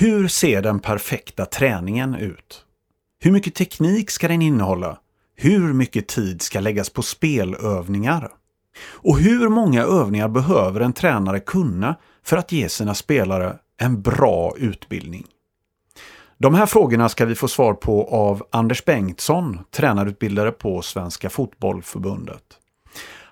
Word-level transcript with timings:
Hur 0.00 0.28
ser 0.28 0.62
den 0.62 0.80
perfekta 0.80 1.46
träningen 1.46 2.14
ut? 2.14 2.64
Hur 3.20 3.32
mycket 3.32 3.54
teknik 3.54 4.10
ska 4.10 4.28
den 4.28 4.42
innehålla? 4.42 4.98
Hur 5.36 5.72
mycket 5.72 6.08
tid 6.08 6.42
ska 6.42 6.60
läggas 6.60 6.90
på 6.90 7.02
spelövningar? 7.02 8.30
Och 8.80 9.18
hur 9.18 9.48
många 9.48 9.82
övningar 9.82 10.28
behöver 10.28 10.80
en 10.80 10.92
tränare 10.92 11.40
kunna 11.40 11.96
för 12.24 12.36
att 12.36 12.52
ge 12.52 12.68
sina 12.68 12.94
spelare 12.94 13.56
en 13.80 14.02
bra 14.02 14.54
utbildning? 14.56 15.26
De 16.36 16.54
här 16.54 16.66
frågorna 16.66 17.08
ska 17.08 17.26
vi 17.26 17.34
få 17.34 17.48
svar 17.48 17.74
på 17.74 18.08
av 18.08 18.42
Anders 18.50 18.84
Bengtsson, 18.84 19.58
tränarutbildare 19.70 20.50
på 20.50 20.82
Svenska 20.82 21.30
Fotbollförbundet. 21.30 22.57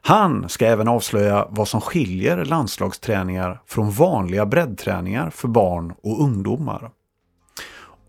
Han 0.07 0.49
ska 0.49 0.67
även 0.67 0.89
avslöja 0.89 1.47
vad 1.51 1.69
som 1.69 1.81
skiljer 1.81 2.45
landslagsträningar 2.45 3.61
från 3.67 3.91
vanliga 3.91 4.47
breddträningar 4.47 5.31
för 5.31 5.49
barn 5.49 5.95
och 6.03 6.21
ungdomar. 6.21 6.91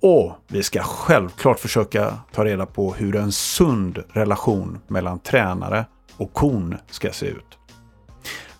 Och 0.02 0.32
vi 0.48 0.64
ska 0.64 0.84
självklart 0.84 1.60
försöka 1.60 2.14
ta 2.32 2.46
reda 2.46 2.66
på 2.66 2.94
hur 2.94 3.16
en 3.16 3.32
sund 3.32 4.04
relation 4.10 4.80
mellan 4.88 5.20
tränare 5.20 5.86
och 6.18 6.34
kon 6.34 6.76
ska 6.88 7.12
se 7.12 7.26
ut. 7.26 7.58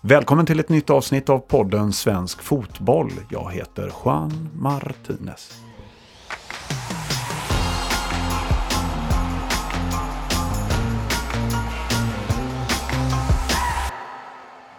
Välkommen 0.00 0.46
till 0.46 0.60
ett 0.60 0.68
nytt 0.68 0.90
avsnitt 0.90 1.28
av 1.28 1.38
podden 1.38 1.92
Svensk 1.92 2.42
Fotboll. 2.42 3.12
Jag 3.30 3.52
heter 3.52 3.92
Juan 4.04 4.48
Martinez. 4.54 5.67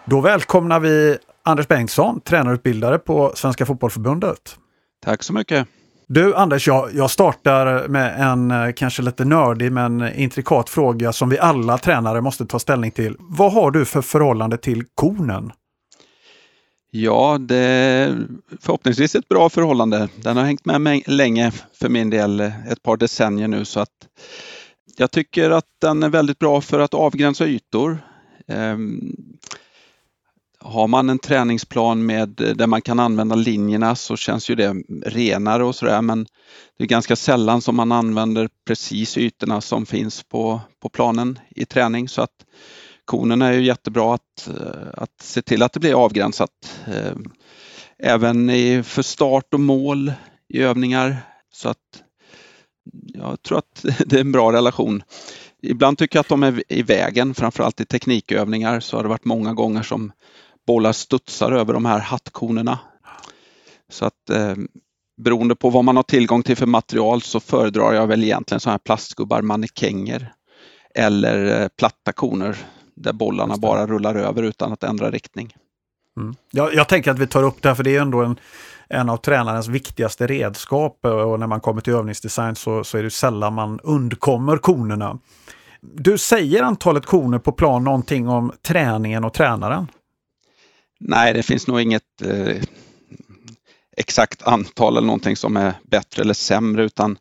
Då 0.09 0.21
välkomnar 0.21 0.79
vi 0.79 1.17
Anders 1.43 1.67
Bengtsson, 1.67 2.21
tränarutbildare 2.21 2.99
på 2.99 3.31
Svenska 3.35 3.65
Fotbollförbundet. 3.65 4.57
Tack 5.03 5.23
så 5.23 5.33
mycket. 5.33 5.67
Du 6.07 6.35
Anders, 6.35 6.67
jag, 6.67 6.89
jag 6.93 7.11
startar 7.11 7.87
med 7.87 8.21
en 8.21 8.51
eh, 8.51 8.71
kanske 8.75 9.01
lite 9.01 9.25
nördig 9.25 9.71
men 9.71 10.13
intrikat 10.13 10.69
fråga 10.69 11.13
som 11.13 11.29
vi 11.29 11.39
alla 11.39 11.77
tränare 11.77 12.21
måste 12.21 12.45
ta 12.45 12.59
ställning 12.59 12.91
till. 12.91 13.15
Vad 13.19 13.53
har 13.53 13.71
du 13.71 13.85
för 13.85 14.01
förhållande 14.01 14.57
till 14.57 14.83
konen? 14.95 15.51
Ja, 16.91 17.37
det 17.39 17.57
är 17.57 18.27
förhoppningsvis 18.61 19.15
ett 19.15 19.27
bra 19.27 19.49
förhållande. 19.49 20.07
Den 20.15 20.37
har 20.37 20.43
hängt 20.43 20.65
med 20.65 20.81
mig 20.81 21.03
länge 21.07 21.51
för 21.79 21.89
min 21.89 22.09
del, 22.09 22.39
ett 22.39 22.83
par 22.83 22.97
decennier 22.97 23.47
nu 23.47 23.65
så 23.65 23.79
att 23.79 24.07
jag 24.97 25.11
tycker 25.11 25.49
att 25.49 25.65
den 25.81 26.03
är 26.03 26.09
väldigt 26.09 26.39
bra 26.39 26.61
för 26.61 26.79
att 26.79 26.93
avgränsa 26.93 27.45
ytor. 27.45 27.97
Har 30.69 30.87
man 30.87 31.09
en 31.09 31.19
träningsplan 31.19 32.05
med, 32.05 32.41
eh, 32.41 32.55
där 32.55 32.67
man 32.67 32.81
kan 32.81 32.99
använda 32.99 33.35
linjerna 33.35 33.95
så 33.95 34.15
känns 34.15 34.49
ju 34.49 34.55
det 34.55 34.75
renare 35.05 35.63
och 35.63 35.75
sådär 35.75 36.01
men 36.01 36.27
det 36.77 36.83
är 36.83 36.87
ganska 36.87 37.15
sällan 37.15 37.61
som 37.61 37.75
man 37.75 37.91
använder 37.91 38.49
precis 38.67 39.17
ytorna 39.17 39.61
som 39.61 39.85
finns 39.85 40.23
på, 40.23 40.61
på 40.81 40.89
planen 40.89 41.39
i 41.49 41.65
träning 41.65 42.09
så 42.09 42.21
att 42.21 42.45
konen 43.05 43.41
är 43.41 43.51
ju 43.51 43.65
jättebra 43.65 44.13
att, 44.13 44.47
eh, 44.47 44.89
att 44.93 45.21
se 45.21 45.41
till 45.41 45.63
att 45.63 45.73
det 45.73 45.79
blir 45.79 46.03
avgränsat. 46.03 46.79
Eh, 46.87 47.15
även 48.03 48.49
i, 48.49 48.83
för 48.83 49.01
start 49.01 49.53
och 49.53 49.59
mål 49.59 50.13
i 50.53 50.61
övningar 50.61 51.17
så 51.53 51.69
att 51.69 52.03
jag 53.13 53.41
tror 53.41 53.57
att 53.57 53.85
det 54.05 54.15
är 54.15 54.21
en 54.21 54.31
bra 54.31 54.53
relation. 54.53 55.03
Ibland 55.61 55.97
tycker 55.97 56.17
jag 56.17 56.21
att 56.21 56.29
de 56.29 56.43
är 56.43 56.63
i 56.69 56.83
vägen, 56.83 57.33
framförallt 57.33 57.81
i 57.81 57.85
teknikövningar 57.85 58.79
så 58.79 58.97
har 58.97 59.03
det 59.03 59.09
varit 59.09 59.25
många 59.25 59.53
gånger 59.53 59.83
som 59.83 60.11
bollar 60.69 60.91
studsar 60.91 61.51
över 61.51 61.73
de 61.73 61.85
här 61.85 61.99
hattkonerna. 61.99 62.79
Så 63.89 64.05
att 64.05 64.29
eh, 64.29 64.55
beroende 65.21 65.55
på 65.55 65.69
vad 65.69 65.83
man 65.83 65.95
har 65.95 66.03
tillgång 66.03 66.43
till 66.43 66.57
för 66.57 66.65
material 66.65 67.21
så 67.21 67.39
föredrar 67.39 67.93
jag 67.93 68.07
väl 68.07 68.23
egentligen 68.23 68.59
sådana 68.59 68.73
här 68.73 68.79
plastgubbar, 68.79 69.41
mannekänger 69.41 70.33
eller 70.95 71.61
eh, 71.61 71.67
platta 71.77 72.11
koner 72.11 72.57
där 72.95 73.13
bollarna 73.13 73.57
bara 73.57 73.87
rullar 73.87 74.15
över 74.15 74.43
utan 74.43 74.73
att 74.73 74.83
ändra 74.83 75.11
riktning. 75.11 75.53
Mm. 76.17 76.35
Jag, 76.51 76.73
jag, 76.73 76.87
tänker 76.87 77.11
att 77.11 77.19
vi 77.19 77.27
tar 77.27 77.43
upp 77.43 77.61
det 77.61 77.67
här 77.67 77.75
för 77.75 77.83
det 77.83 77.95
är 77.95 78.01
ändå 78.01 78.21
en, 78.21 78.39
en 78.89 79.09
av 79.09 79.17
tränarens 79.17 79.67
viktigaste 79.67 80.27
redskap 80.27 81.05
och 81.05 81.39
när 81.39 81.47
man 81.47 81.61
kommer 81.61 81.81
till 81.81 81.93
övningsdesign 81.93 82.55
så, 82.55 82.83
så 82.83 82.97
är 82.97 83.03
det 83.03 83.09
sällan 83.09 83.53
man 83.53 83.79
undkommer 83.83 84.57
konerna. 84.57 85.19
Du 85.81 86.17
säger 86.17 86.63
antalet 86.63 87.05
koner 87.05 87.39
på 87.39 87.51
plan 87.51 87.83
någonting 87.83 88.27
om 88.27 88.51
träningen 88.61 89.23
och 89.23 89.33
tränaren? 89.33 89.87
Nej, 90.99 91.33
det 91.33 91.43
finns 91.43 91.67
nog 91.67 91.81
inget 91.81 92.21
eh, 92.21 92.63
exakt 93.97 94.43
antal 94.43 94.97
eller 94.97 95.07
någonting 95.07 95.35
som 95.35 95.57
är 95.57 95.73
bättre 95.83 96.21
eller 96.21 96.33
sämre 96.33 96.83
utan 96.83 97.17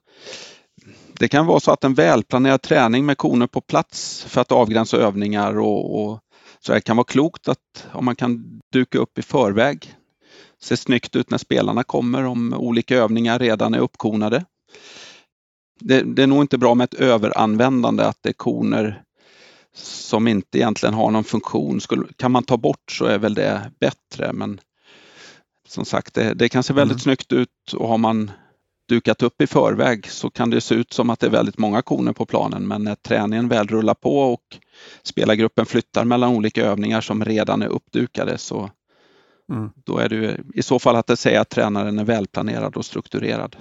det 1.18 1.28
kan 1.28 1.46
vara 1.46 1.60
så 1.60 1.70
att 1.70 1.84
en 1.84 1.94
välplanerad 1.94 2.62
träning 2.62 3.06
med 3.06 3.18
koner 3.18 3.46
på 3.46 3.60
plats 3.60 4.24
för 4.24 4.40
att 4.40 4.52
avgränsa 4.52 4.96
övningar 4.96 5.58
och, 5.58 6.04
och 6.04 6.20
så 6.60 6.72
det 6.72 6.80
kan 6.80 6.96
vara 6.96 7.04
klokt 7.04 7.48
att 7.48 7.86
om 7.92 8.04
man 8.04 8.16
kan 8.16 8.60
duka 8.72 8.98
upp 8.98 9.18
i 9.18 9.22
förväg. 9.22 9.94
Se 10.60 10.76
snyggt 10.76 11.16
ut 11.16 11.30
när 11.30 11.38
spelarna 11.38 11.84
kommer 11.84 12.24
om 12.24 12.54
olika 12.54 12.96
övningar 12.96 13.38
redan 13.38 13.74
är 13.74 13.78
uppkonade. 13.78 14.44
Det, 15.80 16.02
det 16.02 16.22
är 16.22 16.26
nog 16.26 16.42
inte 16.42 16.58
bra 16.58 16.74
med 16.74 16.84
ett 16.84 16.94
överanvändande 16.94 18.04
att 18.04 18.18
det 18.20 18.28
är 18.28 18.32
koner 18.32 19.02
som 19.82 20.28
inte 20.28 20.58
egentligen 20.58 20.94
har 20.94 21.10
någon 21.10 21.24
funktion. 21.24 21.80
Skulle, 21.80 22.06
kan 22.16 22.32
man 22.32 22.42
ta 22.42 22.56
bort 22.56 22.90
så 22.90 23.04
är 23.04 23.18
väl 23.18 23.34
det 23.34 23.72
bättre 23.80 24.32
men 24.32 24.60
som 25.68 25.84
sagt 25.84 26.14
det, 26.14 26.34
det 26.34 26.48
kan 26.48 26.62
se 26.62 26.74
väldigt 26.74 26.94
mm. 26.94 27.00
snyggt 27.00 27.32
ut 27.32 27.72
och 27.76 27.88
har 27.88 27.98
man 27.98 28.30
dukat 28.88 29.22
upp 29.22 29.42
i 29.42 29.46
förväg 29.46 30.10
så 30.10 30.30
kan 30.30 30.50
det 30.50 30.60
se 30.60 30.74
ut 30.74 30.92
som 30.92 31.10
att 31.10 31.20
det 31.20 31.26
är 31.26 31.30
väldigt 31.30 31.58
många 31.58 31.82
koner 31.82 32.12
på 32.12 32.26
planen 32.26 32.68
men 32.68 32.84
när 32.84 32.94
träningen 32.94 33.48
väl 33.48 33.66
rullar 33.66 33.94
på 33.94 34.18
och 34.18 34.58
spelargruppen 35.02 35.66
flyttar 35.66 36.04
mellan 36.04 36.36
olika 36.36 36.64
övningar 36.64 37.00
som 37.00 37.24
redan 37.24 37.62
är 37.62 37.66
uppdukade 37.66 38.38
så 38.38 38.70
mm. 39.52 39.70
då 39.84 39.98
är 39.98 40.08
det 40.08 40.40
i 40.54 40.62
så 40.62 40.78
fall 40.78 40.96
att 40.96 41.06
det 41.06 41.16
säger 41.16 41.40
att 41.40 41.48
tränaren 41.48 41.98
är 41.98 42.04
välplanerad 42.04 42.76
och 42.76 42.84
strukturerad. 42.84 43.56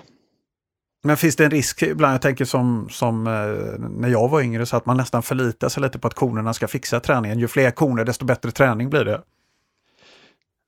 Men 1.03 1.17
finns 1.17 1.35
det 1.35 1.45
en 1.45 1.51
risk 1.51 1.81
ibland, 1.81 2.13
jag 2.13 2.21
tänker 2.21 2.45
som, 2.45 2.89
som 2.89 3.27
eh, 3.27 3.79
när 3.89 4.09
jag 4.09 4.29
var 4.29 4.41
yngre, 4.41 4.65
så 4.65 4.77
att 4.77 4.85
man 4.85 4.97
nästan 4.97 5.23
förlitar 5.23 5.69
sig 5.69 5.83
lite 5.83 5.99
på 5.99 6.07
att 6.07 6.13
konerna 6.13 6.53
ska 6.53 6.67
fixa 6.67 6.99
träningen. 6.99 7.39
Ju 7.39 7.47
fler 7.47 7.71
koner 7.71 8.05
desto 8.05 8.25
bättre 8.25 8.51
träning 8.51 8.89
blir 8.89 9.05
det. 9.05 9.21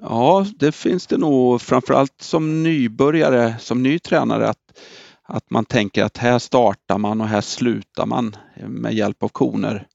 Ja, 0.04 0.46
det 0.60 0.72
finns 0.72 1.08
det 1.08 1.18
nog 1.18 1.62
framförallt 1.62 2.22
som 2.22 2.64
nybörjare, 2.64 3.56
som 3.60 3.84
ny 3.84 4.00
tränare 4.00 4.50
att, 4.50 4.80
att 5.24 5.50
man 5.50 5.66
tänker 5.66 6.04
att 6.04 6.18
här 6.18 6.40
startar 6.40 6.98
man 6.98 7.22
och 7.22 7.28
här 7.28 7.42
slutar 7.42 8.06
man 8.06 8.36
med 8.68 8.94
hjälp 8.94 9.24
av 9.24 9.28
koner. 9.28 9.88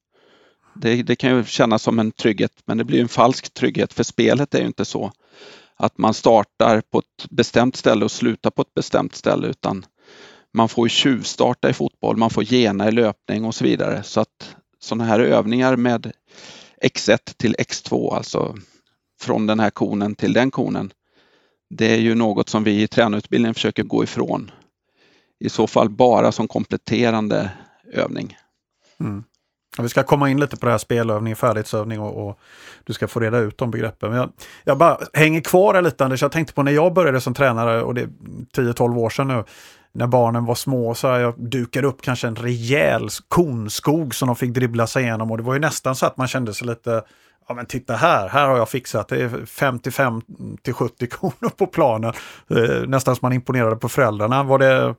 Det, 0.74 1.02
det 1.02 1.16
kan 1.16 1.36
ju 1.36 1.44
kännas 1.44 1.82
som 1.82 1.98
en 1.98 2.12
trygghet 2.12 2.52
men 2.66 2.78
det 2.78 2.84
blir 2.84 3.00
en 3.00 3.08
falsk 3.08 3.54
trygghet 3.54 3.92
för 3.92 4.04
spelet 4.04 4.54
är 4.54 4.60
ju 4.60 4.66
inte 4.66 4.84
så 4.84 5.12
att 5.76 5.98
man 5.98 6.14
startar 6.14 6.80
på 6.80 6.98
ett 6.98 7.30
bestämt 7.30 7.76
ställe 7.76 8.04
och 8.04 8.10
slutar 8.10 8.50
på 8.50 8.62
ett 8.62 8.74
bestämt 8.74 9.14
ställe 9.14 9.46
utan 9.46 9.84
man 10.54 10.68
får 10.68 10.88
tjuvstarta 10.88 11.70
i 11.70 11.72
fotboll, 11.72 12.16
man 12.16 12.30
får 12.30 12.44
gena 12.44 12.88
i 12.88 12.92
löpning 12.92 13.44
och 13.44 13.54
så 13.54 13.64
vidare. 13.64 14.02
Så 14.02 14.20
att 14.20 14.56
sådana 14.80 15.04
här 15.04 15.20
övningar 15.20 15.76
med 15.76 16.12
X1 16.82 17.18
till 17.36 17.54
X2, 17.54 18.14
alltså 18.16 18.56
från 19.20 19.46
den 19.46 19.60
här 19.60 19.70
konen 19.70 20.14
till 20.14 20.32
den 20.32 20.50
konen, 20.50 20.92
det 21.70 21.94
är 21.94 21.98
ju 21.98 22.14
något 22.14 22.48
som 22.48 22.64
vi 22.64 22.82
i 22.82 22.88
tränarutbildningen 22.88 23.54
försöker 23.54 23.82
gå 23.82 24.04
ifrån. 24.04 24.50
I 25.40 25.48
så 25.48 25.66
fall 25.66 25.90
bara 25.90 26.32
som 26.32 26.48
kompletterande 26.48 27.50
övning. 27.92 28.36
Mm. 29.00 29.24
Vi 29.78 29.88
ska 29.88 30.02
komma 30.02 30.30
in 30.30 30.40
lite 30.40 30.56
på 30.56 30.66
det 30.66 30.72
här 30.72 30.78
spelövning, 30.78 31.36
färdighetsövning 31.36 32.00
och, 32.00 32.28
och 32.28 32.38
du 32.84 32.92
ska 32.92 33.08
få 33.08 33.20
reda 33.20 33.38
ut 33.38 33.58
de 33.58 33.70
begreppen. 33.70 34.10
Men 34.10 34.18
jag, 34.18 34.32
jag 34.64 34.78
bara 34.78 34.98
hänger 35.12 35.40
kvar 35.40 35.82
lite 35.82 36.04
Anders. 36.04 36.22
Jag 36.22 36.32
tänkte 36.32 36.54
på 36.54 36.62
när 36.62 36.72
jag 36.72 36.94
började 36.94 37.20
som 37.20 37.34
tränare 37.34 37.82
och 37.82 37.94
det 37.94 38.00
är 38.00 38.08
10-12 38.56 38.98
år 38.98 39.10
sedan 39.10 39.28
nu 39.28 39.44
när 39.94 40.06
barnen 40.06 40.44
var 40.44 40.54
små 40.54 40.94
så 40.94 41.06
jag 41.06 41.34
dukade 41.38 41.86
upp 41.86 42.02
kanske 42.02 42.26
en 42.26 42.36
rejäl 42.36 43.08
konskog 43.28 44.14
som 44.14 44.26
de 44.26 44.36
fick 44.36 44.50
dribbla 44.50 44.86
sig 44.86 45.02
igenom 45.02 45.30
och 45.30 45.36
det 45.36 45.42
var 45.42 45.54
ju 45.54 45.60
nästan 45.60 45.96
så 45.96 46.06
att 46.06 46.16
man 46.16 46.28
kände 46.28 46.54
sig 46.54 46.66
lite 46.66 47.02
Ja 47.48 47.54
men 47.54 47.66
titta 47.66 47.96
här, 47.96 48.28
här 48.28 48.46
har 48.46 48.56
jag 48.56 48.68
fixat. 48.68 49.08
Det 49.08 49.16
är 49.16 49.46
55 49.46 50.22
till 50.62 50.74
70 50.74 51.06
konor 51.06 51.48
på 51.56 51.66
planen. 51.66 52.12
Eh, 52.50 52.86
nästan 52.86 53.16
som 53.16 53.20
man 53.22 53.32
imponerade 53.32 53.76
på 53.76 53.88
föräldrarna. 53.88 54.42
Var 54.42 54.58
det, 54.58 54.84
eh, 54.84 54.94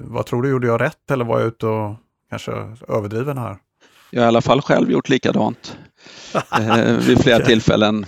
vad 0.00 0.26
tror 0.26 0.42
du, 0.42 0.48
gjorde 0.50 0.66
jag 0.66 0.80
rätt 0.80 1.10
eller 1.10 1.24
var 1.24 1.40
jag 1.40 1.48
ute 1.48 1.66
och 1.66 1.94
kanske 2.30 2.52
överdriven 2.88 3.38
här? 3.38 3.56
Jag 4.10 4.20
har 4.20 4.26
i 4.26 4.28
alla 4.28 4.42
fall 4.42 4.62
själv 4.62 4.90
gjort 4.90 5.08
likadant 5.08 5.76
eh, 6.52 6.84
vid 6.84 7.22
flera 7.22 7.44
tillfällen. 7.44 8.06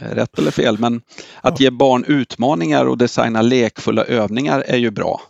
Rätt 0.00 0.38
eller 0.38 0.50
fel, 0.50 0.78
men 0.78 1.02
att 1.40 1.60
ge 1.60 1.70
barn 1.70 2.04
utmaningar 2.06 2.84
och 2.84 2.98
designa 2.98 3.42
lekfulla 3.42 4.04
övningar 4.04 4.64
är 4.66 4.76
ju 4.76 4.90
bra. 4.90 5.20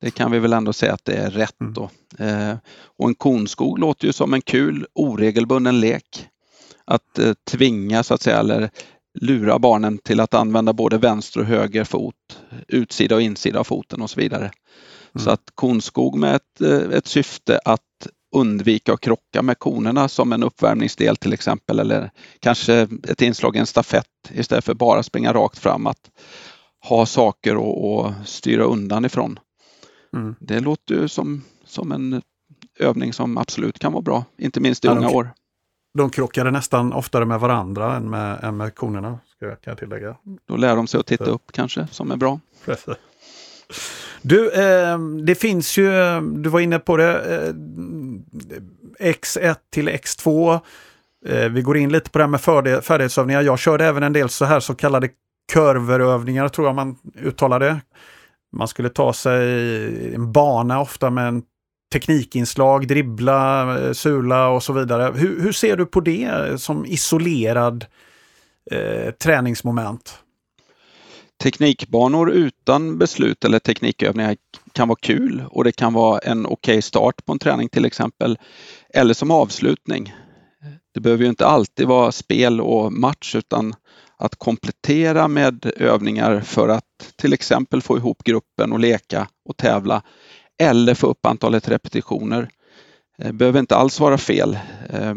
Det 0.00 0.10
kan 0.10 0.30
vi 0.30 0.38
väl 0.38 0.52
ändå 0.52 0.72
säga 0.72 0.94
att 0.94 1.04
det 1.04 1.16
är 1.16 1.30
rätt 1.30 1.60
mm. 1.60 1.74
då. 1.74 1.90
Eh, 2.18 2.54
och 2.98 3.08
en 3.08 3.14
konskog 3.14 3.78
låter 3.78 4.06
ju 4.06 4.12
som 4.12 4.34
en 4.34 4.42
kul 4.42 4.86
oregelbunden 4.94 5.80
lek. 5.80 6.26
Att 6.84 7.18
eh, 7.18 7.32
tvinga 7.50 8.02
så 8.02 8.14
att 8.14 8.22
säga 8.22 8.38
eller 8.38 8.70
lura 9.20 9.58
barnen 9.58 9.98
till 9.98 10.20
att 10.20 10.34
använda 10.34 10.72
både 10.72 10.98
vänster 10.98 11.40
och 11.40 11.46
höger 11.46 11.84
fot, 11.84 12.14
utsida 12.68 13.14
och 13.14 13.22
insida 13.22 13.60
av 13.60 13.64
foten 13.64 14.02
och 14.02 14.10
så 14.10 14.20
vidare. 14.20 14.50
Mm. 15.14 15.24
Så 15.24 15.30
att 15.30 15.50
konskog 15.54 16.18
med 16.18 16.34
ett, 16.34 16.60
eh, 16.60 16.96
ett 16.96 17.06
syfte 17.06 17.60
att 17.64 17.80
undvika 18.36 18.92
att 18.92 19.00
krocka 19.00 19.42
med 19.42 19.58
konerna 19.58 20.08
som 20.08 20.32
en 20.32 20.42
uppvärmningsdel 20.42 21.16
till 21.16 21.32
exempel 21.32 21.78
eller 21.78 22.10
kanske 22.40 22.88
ett 23.08 23.22
inslag 23.22 23.56
i 23.56 23.58
en 23.58 23.66
stafett 23.66 24.06
istället 24.32 24.64
för 24.64 24.74
bara 24.74 25.02
springa 25.02 25.32
rakt 25.32 25.58
fram. 25.58 25.86
Att 25.86 26.10
ha 26.88 27.06
saker 27.06 27.56
att 27.56 28.28
styra 28.28 28.64
undan 28.64 29.04
ifrån. 29.04 29.38
Mm. 30.16 30.34
Det 30.40 30.60
låter 30.60 30.94
ju 30.94 31.08
som, 31.08 31.42
som 31.64 31.92
en 31.92 32.22
övning 32.78 33.12
som 33.12 33.38
absolut 33.38 33.78
kan 33.78 33.92
vara 33.92 34.02
bra, 34.02 34.24
inte 34.38 34.60
minst 34.60 34.84
i 34.84 34.88
ja, 34.88 34.92
unga 34.92 35.08
de, 35.08 35.14
år. 35.14 35.30
De 35.98 36.10
krockade 36.10 36.50
nästan 36.50 36.92
oftare 36.92 37.24
med 37.24 37.40
varandra 37.40 37.96
än 37.96 38.10
med, 38.10 38.44
än 38.44 38.56
med 38.56 38.74
konerna, 38.74 39.18
ska 39.36 39.46
jag, 39.46 39.60
kan 39.60 39.70
jag 39.70 39.78
tillägga. 39.78 40.16
Då 40.48 40.56
lär 40.56 40.76
de 40.76 40.86
sig 40.86 41.00
att 41.00 41.06
titta 41.06 41.30
upp 41.30 41.52
kanske, 41.52 41.86
som 41.90 42.10
är 42.10 42.16
bra. 42.16 42.40
Precis. 42.64 42.94
Du, 44.22 44.50
eh, 44.50 44.98
det 44.98 45.34
finns 45.34 45.78
ju, 45.78 45.90
du 46.20 46.50
var 46.50 46.60
inne 46.60 46.78
på 46.78 46.96
det, 46.96 47.36
eh, 47.36 47.54
X1 49.12 49.56
till 49.70 49.88
X2. 49.88 50.60
Eh, 51.26 51.48
vi 51.48 51.62
går 51.62 51.76
in 51.76 51.92
lite 51.92 52.10
på 52.10 52.18
det 52.18 52.24
här 52.24 52.28
med 52.28 52.40
färdighetsövningar. 52.84 53.42
Jag 53.42 53.58
körde 53.58 53.84
även 53.86 54.02
en 54.02 54.12
del 54.12 54.28
så 54.28 54.44
här 54.44 54.60
så 54.60 54.74
kallade 54.74 55.08
kurverövningar, 55.52 56.48
tror 56.48 56.66
jag 56.66 56.74
man 56.74 56.96
uttalar 57.22 57.60
det. 57.60 57.80
Man 58.52 58.68
skulle 58.68 58.88
ta 58.88 59.12
sig 59.12 60.14
en 60.14 60.32
bana 60.32 60.80
ofta 60.80 61.10
med 61.10 61.28
en 61.28 61.42
teknikinslag, 61.92 62.88
dribbla, 62.88 63.78
eh, 63.78 63.92
sula 63.92 64.48
och 64.48 64.62
så 64.62 64.72
vidare. 64.72 65.12
Hur, 65.14 65.40
hur 65.40 65.52
ser 65.52 65.76
du 65.76 65.86
på 65.86 66.00
det 66.00 66.60
som 66.60 66.86
isolerad 66.86 67.86
eh, 68.70 69.10
träningsmoment? 69.10 70.18
Teknikbanor 71.42 72.30
utan 72.30 72.98
beslut 72.98 73.44
eller 73.44 73.58
teknikövningar 73.58 74.36
kan 74.72 74.88
vara 74.88 74.98
kul 75.02 75.44
och 75.50 75.64
det 75.64 75.72
kan 75.72 75.92
vara 75.92 76.18
en 76.18 76.46
okej 76.46 76.52
okay 76.52 76.82
start 76.82 77.24
på 77.24 77.32
en 77.32 77.38
träning 77.38 77.68
till 77.68 77.84
exempel. 77.84 78.38
Eller 78.94 79.14
som 79.14 79.30
avslutning. 79.30 80.14
Det 80.94 81.00
behöver 81.00 81.24
ju 81.24 81.30
inte 81.30 81.46
alltid 81.46 81.86
vara 81.86 82.12
spel 82.12 82.60
och 82.60 82.92
match 82.92 83.34
utan 83.34 83.74
att 84.20 84.36
komplettera 84.36 85.28
med 85.28 85.72
övningar 85.76 86.40
för 86.40 86.68
att 86.68 87.12
till 87.16 87.32
exempel 87.32 87.82
få 87.82 87.96
ihop 87.96 88.24
gruppen 88.24 88.72
och 88.72 88.80
leka 88.80 89.28
och 89.48 89.56
tävla 89.56 90.02
eller 90.62 90.94
få 90.94 91.06
upp 91.06 91.26
antalet 91.26 91.68
repetitioner. 91.68 92.48
Det 93.18 93.32
behöver 93.32 93.60
inte 93.60 93.76
alls 93.76 94.00
vara 94.00 94.18
fel. 94.18 94.58
Eh, 94.90 95.14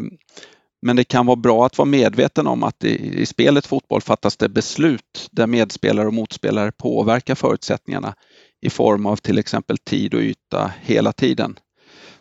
men 0.82 0.96
det 0.96 1.04
kan 1.04 1.26
vara 1.26 1.36
bra 1.36 1.66
att 1.66 1.78
vara 1.78 1.88
medveten 1.88 2.46
om 2.46 2.62
att 2.62 2.84
i, 2.84 3.20
i 3.20 3.26
spelet 3.26 3.66
fotboll 3.66 4.00
fattas 4.00 4.36
det 4.36 4.48
beslut 4.48 5.28
där 5.30 5.46
medspelare 5.46 6.06
och 6.06 6.14
motspelare 6.14 6.72
påverkar 6.72 7.34
förutsättningarna 7.34 8.14
i 8.60 8.70
form 8.70 9.06
av 9.06 9.16
till 9.16 9.38
exempel 9.38 9.78
tid 9.78 10.14
och 10.14 10.20
yta 10.20 10.72
hela 10.82 11.12
tiden. 11.12 11.58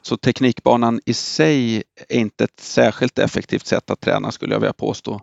Så 0.01 0.17
teknikbanan 0.17 0.99
i 1.05 1.13
sig 1.13 1.83
är 2.09 2.17
inte 2.17 2.43
ett 2.43 2.59
särskilt 2.59 3.19
effektivt 3.19 3.65
sätt 3.65 3.89
att 3.89 4.01
träna 4.01 4.31
skulle 4.31 4.55
jag 4.55 4.59
vilja 4.59 4.73
påstå. 4.73 5.21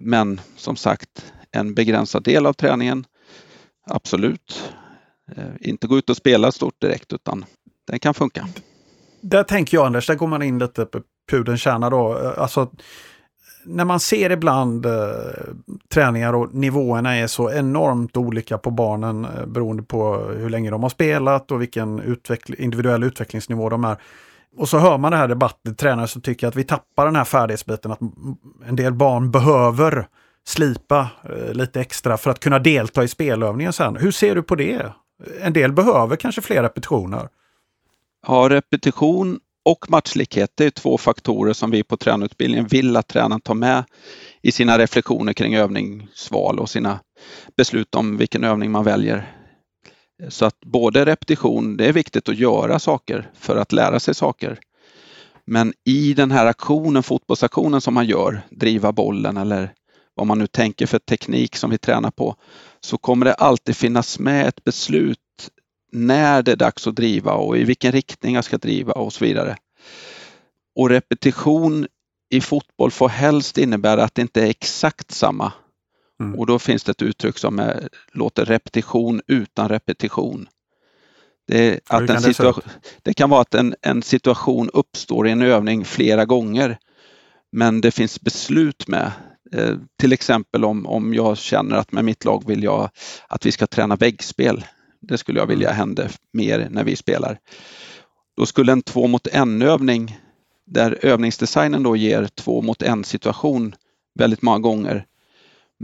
Men 0.00 0.40
som 0.56 0.76
sagt, 0.76 1.32
en 1.50 1.74
begränsad 1.74 2.24
del 2.24 2.46
av 2.46 2.52
träningen, 2.52 3.04
absolut. 3.86 4.72
Eh, 5.36 5.44
inte 5.60 5.86
gå 5.86 5.98
ut 5.98 6.10
och 6.10 6.16
spela 6.16 6.52
stort 6.52 6.80
direkt 6.80 7.12
utan 7.12 7.44
den 7.86 7.98
kan 7.98 8.14
funka. 8.14 8.48
Där 9.20 9.42
tänker 9.42 9.76
jag 9.76 9.86
Anders, 9.86 10.06
där 10.06 10.14
går 10.14 10.26
man 10.26 10.42
in 10.42 10.58
lite 10.58 10.84
på 10.84 11.00
pudelns 11.30 11.60
kärna 11.60 11.90
då. 11.90 12.18
Eh, 12.18 12.42
alltså, 12.42 12.70
när 13.64 13.84
man 13.84 14.00
ser 14.00 14.30
ibland 14.30 14.86
eh, 14.86 14.92
träningar 15.94 16.32
och 16.32 16.54
nivåerna 16.54 17.16
är 17.16 17.26
så 17.26 17.50
enormt 17.50 18.16
olika 18.16 18.58
på 18.58 18.70
barnen 18.70 19.24
eh, 19.24 19.46
beroende 19.46 19.82
på 19.82 20.16
hur 20.16 20.50
länge 20.50 20.70
de 20.70 20.82
har 20.82 20.90
spelat 20.90 21.50
och 21.50 21.62
vilken 21.62 22.00
utveckl 22.00 22.54
individuell 22.58 23.02
utvecklingsnivå 23.02 23.68
de 23.68 23.84
är. 23.84 23.96
Och 24.56 24.68
så 24.68 24.78
hör 24.78 24.98
man 24.98 25.10
det 25.10 25.16
här 25.16 25.28
debatten, 25.28 25.74
tränare 25.74 26.08
som 26.08 26.22
tycker 26.22 26.46
att 26.46 26.56
vi 26.56 26.64
tappar 26.64 27.06
den 27.06 27.16
här 27.16 27.24
färdighetsbiten, 27.24 27.92
att 27.92 28.00
en 28.66 28.76
del 28.76 28.92
barn 28.92 29.30
behöver 29.30 30.08
slipa 30.44 31.08
eh, 31.24 31.54
lite 31.54 31.80
extra 31.80 32.16
för 32.16 32.30
att 32.30 32.40
kunna 32.40 32.58
delta 32.58 33.04
i 33.04 33.08
spelövningen 33.08 33.72
sen. 33.72 33.96
Hur 33.96 34.10
ser 34.10 34.34
du 34.34 34.42
på 34.42 34.54
det? 34.54 34.92
En 35.40 35.52
del 35.52 35.72
behöver 35.72 36.16
kanske 36.16 36.40
fler 36.40 36.62
repetitioner. 36.62 37.28
Ja, 38.26 38.46
repetition 38.50 39.40
och 39.64 39.90
matchlikhet 39.90 40.50
det 40.54 40.64
är 40.64 40.70
två 40.70 40.98
faktorer 40.98 41.52
som 41.52 41.70
vi 41.70 41.82
på 41.82 41.96
tränarutbildningen 41.96 42.66
vill 42.66 42.96
att 42.96 43.08
tränaren 43.08 43.40
tar 43.40 43.54
med 43.54 43.84
i 44.42 44.52
sina 44.52 44.78
reflektioner 44.78 45.32
kring 45.32 45.54
övningsval 45.54 46.58
och 46.58 46.70
sina 46.70 47.00
beslut 47.56 47.94
om 47.94 48.16
vilken 48.16 48.44
övning 48.44 48.70
man 48.70 48.84
väljer. 48.84 49.41
Så 50.28 50.44
att 50.44 50.60
både 50.60 51.04
repetition, 51.04 51.76
det 51.76 51.86
är 51.86 51.92
viktigt 51.92 52.28
att 52.28 52.38
göra 52.38 52.78
saker 52.78 53.30
för 53.34 53.56
att 53.56 53.72
lära 53.72 54.00
sig 54.00 54.14
saker. 54.14 54.58
Men 55.44 55.72
i 55.84 56.14
den 56.14 56.30
här 56.30 56.46
aktionen, 56.46 57.02
fotbollsaktionen 57.02 57.80
som 57.80 57.94
man 57.94 58.06
gör, 58.06 58.42
driva 58.50 58.92
bollen 58.92 59.36
eller 59.36 59.72
vad 60.14 60.26
man 60.26 60.38
nu 60.38 60.46
tänker 60.46 60.86
för 60.86 60.98
teknik 60.98 61.56
som 61.56 61.70
vi 61.70 61.78
tränar 61.78 62.10
på, 62.10 62.36
så 62.80 62.98
kommer 62.98 63.26
det 63.26 63.34
alltid 63.34 63.76
finnas 63.76 64.18
med 64.18 64.46
ett 64.46 64.64
beslut 64.64 65.18
när 65.92 66.42
det 66.42 66.52
är 66.52 66.56
dags 66.56 66.86
att 66.86 66.96
driva 66.96 67.32
och 67.32 67.58
i 67.58 67.64
vilken 67.64 67.92
riktning 67.92 68.34
jag 68.34 68.44
ska 68.44 68.58
driva 68.58 68.92
och 68.92 69.12
så 69.12 69.24
vidare. 69.24 69.56
Och 70.76 70.90
repetition 70.90 71.86
i 72.30 72.40
fotboll 72.40 72.90
får 72.90 73.08
helst 73.08 73.58
innebära 73.58 74.04
att 74.04 74.14
det 74.14 74.22
inte 74.22 74.42
är 74.42 74.50
exakt 74.50 75.10
samma. 75.10 75.52
Mm. 76.22 76.38
Och 76.38 76.46
då 76.46 76.58
finns 76.58 76.84
det 76.84 76.90
ett 76.90 77.02
uttryck 77.02 77.38
som 77.38 77.58
är, 77.58 77.88
låter 78.12 78.44
repetition 78.44 79.20
utan 79.26 79.68
repetition. 79.68 80.48
Det, 81.46 81.80
att 81.88 82.10
en 82.10 82.22
situation, 82.22 82.64
det 83.02 83.14
kan 83.14 83.30
vara 83.30 83.40
att 83.40 83.54
en, 83.54 83.74
en 83.82 84.02
situation 84.02 84.70
uppstår 84.72 85.28
i 85.28 85.30
en 85.30 85.42
övning 85.42 85.84
flera 85.84 86.24
gånger 86.24 86.78
men 87.52 87.80
det 87.80 87.90
finns 87.90 88.20
beslut 88.20 88.88
med. 88.88 89.12
Eh, 89.52 89.76
till 89.98 90.12
exempel 90.12 90.64
om, 90.64 90.86
om 90.86 91.14
jag 91.14 91.38
känner 91.38 91.76
att 91.76 91.92
med 91.92 92.04
mitt 92.04 92.24
lag 92.24 92.46
vill 92.46 92.62
jag 92.62 92.90
att 93.28 93.46
vi 93.46 93.52
ska 93.52 93.66
träna 93.66 93.96
väggspel. 93.96 94.64
Det 95.00 95.18
skulle 95.18 95.40
jag 95.40 95.46
vilja 95.46 95.68
mm. 95.68 95.78
hände 95.78 96.08
mer 96.32 96.68
när 96.70 96.84
vi 96.84 96.96
spelar. 96.96 97.38
Då 98.36 98.46
skulle 98.46 98.72
en 98.72 98.82
två 98.82 99.06
mot 99.06 99.26
en 99.26 99.62
övning 99.62 100.18
där 100.66 100.98
övningsdesignen 101.02 101.82
då 101.82 101.96
ger 101.96 102.26
två 102.26 102.62
mot 102.62 102.82
en 102.82 103.04
situation 103.04 103.74
väldigt 104.18 104.42
många 104.42 104.58
gånger. 104.58 105.06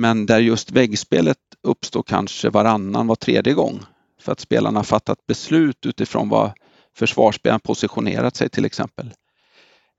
Men 0.01 0.27
där 0.27 0.39
just 0.39 0.71
väggspelet 0.71 1.39
uppstår 1.63 2.03
kanske 2.03 2.51
varannan, 2.51 3.07
var 3.07 3.15
tredje 3.15 3.55
gång. 3.55 3.81
För 4.21 4.33
att 4.33 4.41
spelarna 4.41 4.85
fattat 4.85 5.27
beslut 5.27 5.87
utifrån 5.87 6.29
vad 6.29 6.53
försvarsspelaren 6.97 7.61
positionerat 7.61 8.37
sig 8.37 8.49
till 8.49 8.65
exempel. 8.65 9.15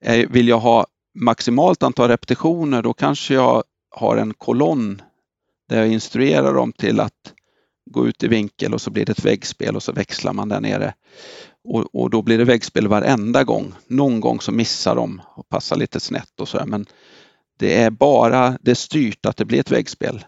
Eh, 0.05 0.29
vill 0.29 0.47
jag 0.47 0.59
ha 0.59 0.87
maximalt 1.15 1.83
antal 1.83 2.09
repetitioner 2.09 2.81
då 2.81 2.93
kanske 2.93 3.33
jag 3.33 3.63
har 3.91 4.17
en 4.17 4.33
kolonn 4.33 5.01
där 5.69 5.77
jag 5.77 5.87
instruerar 5.87 6.53
dem 6.53 6.73
till 6.73 6.99
att 6.99 7.33
gå 7.91 8.07
ut 8.07 8.23
i 8.23 8.27
vinkel 8.27 8.73
och 8.73 8.81
så 8.81 8.91
blir 8.91 9.05
det 9.05 9.11
ett 9.11 9.25
väggspel 9.25 9.75
och 9.75 9.83
så 9.83 9.91
växlar 9.91 10.33
man 10.33 10.49
där 10.49 10.61
nere. 10.61 10.93
Och, 11.63 11.95
och 11.95 12.09
då 12.09 12.21
blir 12.21 12.37
det 12.37 12.45
väggspel 12.45 12.87
varenda 12.87 13.43
gång. 13.43 13.73
Någon 13.87 14.19
gång 14.19 14.41
så 14.41 14.51
missar 14.51 14.95
de 14.95 15.21
och 15.35 15.49
passar 15.49 15.75
lite 15.75 15.99
snett 15.99 16.39
och 16.39 16.47
så 16.47 16.65
men 16.65 16.85
det 17.59 17.81
är 17.83 17.89
bara 17.89 18.57
det 18.61 18.75
styrt 18.75 19.25
att 19.25 19.37
det 19.37 19.45
blir 19.45 19.59
ett 19.59 19.71
väggspel. 19.71 20.23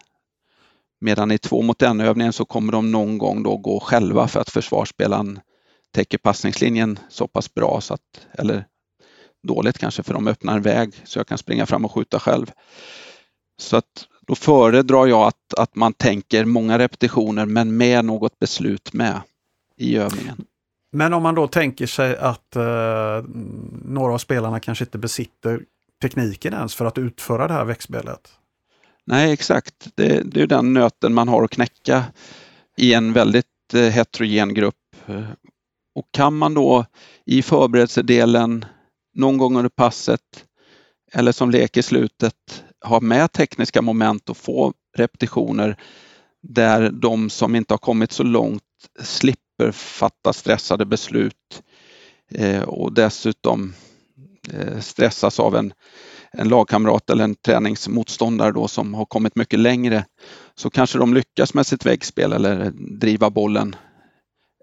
Medan 1.00 1.30
i 1.30 1.38
två 1.38 1.62
mot 1.62 1.82
en 1.82 2.00
övningen 2.00 2.32
så 2.32 2.44
kommer 2.44 2.72
de 2.72 2.90
någon 2.90 3.18
gång 3.18 3.42
då 3.42 3.56
gå 3.56 3.80
själva 3.80 4.28
för 4.28 4.40
att 4.40 4.50
försvarsspelaren 4.50 5.40
täcker 5.94 6.18
passningslinjen 6.18 6.98
så 7.08 7.26
pass 7.26 7.54
bra 7.54 7.80
så 7.80 7.94
att, 7.94 8.26
eller 8.38 8.64
dåligt 9.42 9.78
kanske 9.78 10.02
för 10.02 10.14
de 10.14 10.28
öppnar 10.28 10.56
en 10.56 10.62
väg 10.62 10.94
så 11.04 11.18
jag 11.18 11.26
kan 11.26 11.38
springa 11.38 11.66
fram 11.66 11.84
och 11.84 11.92
skjuta 11.92 12.20
själv. 12.20 12.50
Så 13.58 13.76
att 13.76 14.06
då 14.26 14.34
föredrar 14.34 15.06
jag 15.06 15.26
att, 15.26 15.54
att 15.56 15.76
man 15.76 15.92
tänker 15.92 16.44
många 16.44 16.78
repetitioner 16.78 17.46
men 17.46 17.76
med 17.76 18.04
något 18.04 18.38
beslut 18.38 18.92
med 18.92 19.20
i 19.76 19.96
övningen. 19.96 20.44
Men 20.92 21.12
om 21.12 21.22
man 21.22 21.34
då 21.34 21.46
tänker 21.46 21.86
sig 21.86 22.16
att 22.16 22.56
eh, 22.56 23.24
några 23.84 24.14
av 24.14 24.18
spelarna 24.18 24.60
kanske 24.60 24.84
inte 24.84 24.98
besitter 24.98 25.60
tekniken 26.02 26.54
ens 26.54 26.74
för 26.74 26.84
att 26.84 26.98
utföra 26.98 27.48
det 27.48 27.54
här 27.54 27.64
växtspelet? 27.64 28.32
Nej, 29.04 29.32
exakt. 29.32 29.88
Det, 29.94 30.22
det 30.24 30.42
är 30.42 30.46
den 30.46 30.72
nöten 30.72 31.14
man 31.14 31.28
har 31.28 31.44
att 31.44 31.50
knäcka 31.50 32.04
i 32.76 32.94
en 32.94 33.12
väldigt 33.12 33.46
eh, 33.74 33.80
heterogen 33.80 34.54
grupp. 34.54 34.74
Eh, 35.06 35.30
och 35.94 36.08
kan 36.10 36.36
man 36.36 36.54
då 36.54 36.84
i 37.26 37.42
förberedelsedelen 37.42 38.64
någon 39.14 39.38
gång 39.38 39.56
under 39.56 39.68
passet 39.68 40.44
eller 41.12 41.32
som 41.32 41.50
lek 41.50 41.76
i 41.76 41.82
slutet 41.82 42.64
ha 42.84 43.00
med 43.00 43.32
tekniska 43.32 43.82
moment 43.82 44.28
och 44.28 44.36
få 44.36 44.72
repetitioner 44.96 45.76
där 46.42 46.90
de 46.90 47.30
som 47.30 47.54
inte 47.54 47.74
har 47.74 47.78
kommit 47.78 48.12
så 48.12 48.22
långt 48.22 48.62
slipper 49.00 49.72
fatta 49.72 50.32
stressade 50.32 50.86
beslut 50.86 51.62
eh, 52.34 52.62
och 52.62 52.92
dessutom 52.92 53.74
Eh, 54.52 54.80
stressas 54.80 55.40
av 55.40 55.56
en, 55.56 55.72
en 56.32 56.48
lagkamrat 56.48 57.10
eller 57.10 57.24
en 57.24 57.34
träningsmotståndare 57.34 58.52
då 58.52 58.68
som 58.68 58.94
har 58.94 59.04
kommit 59.04 59.36
mycket 59.36 59.58
längre 59.58 60.04
så 60.54 60.70
kanske 60.70 60.98
de 60.98 61.14
lyckas 61.14 61.54
med 61.54 61.66
sitt 61.66 61.86
väggspel 61.86 62.32
eller 62.32 62.70
driva 63.00 63.30
bollen 63.30 63.76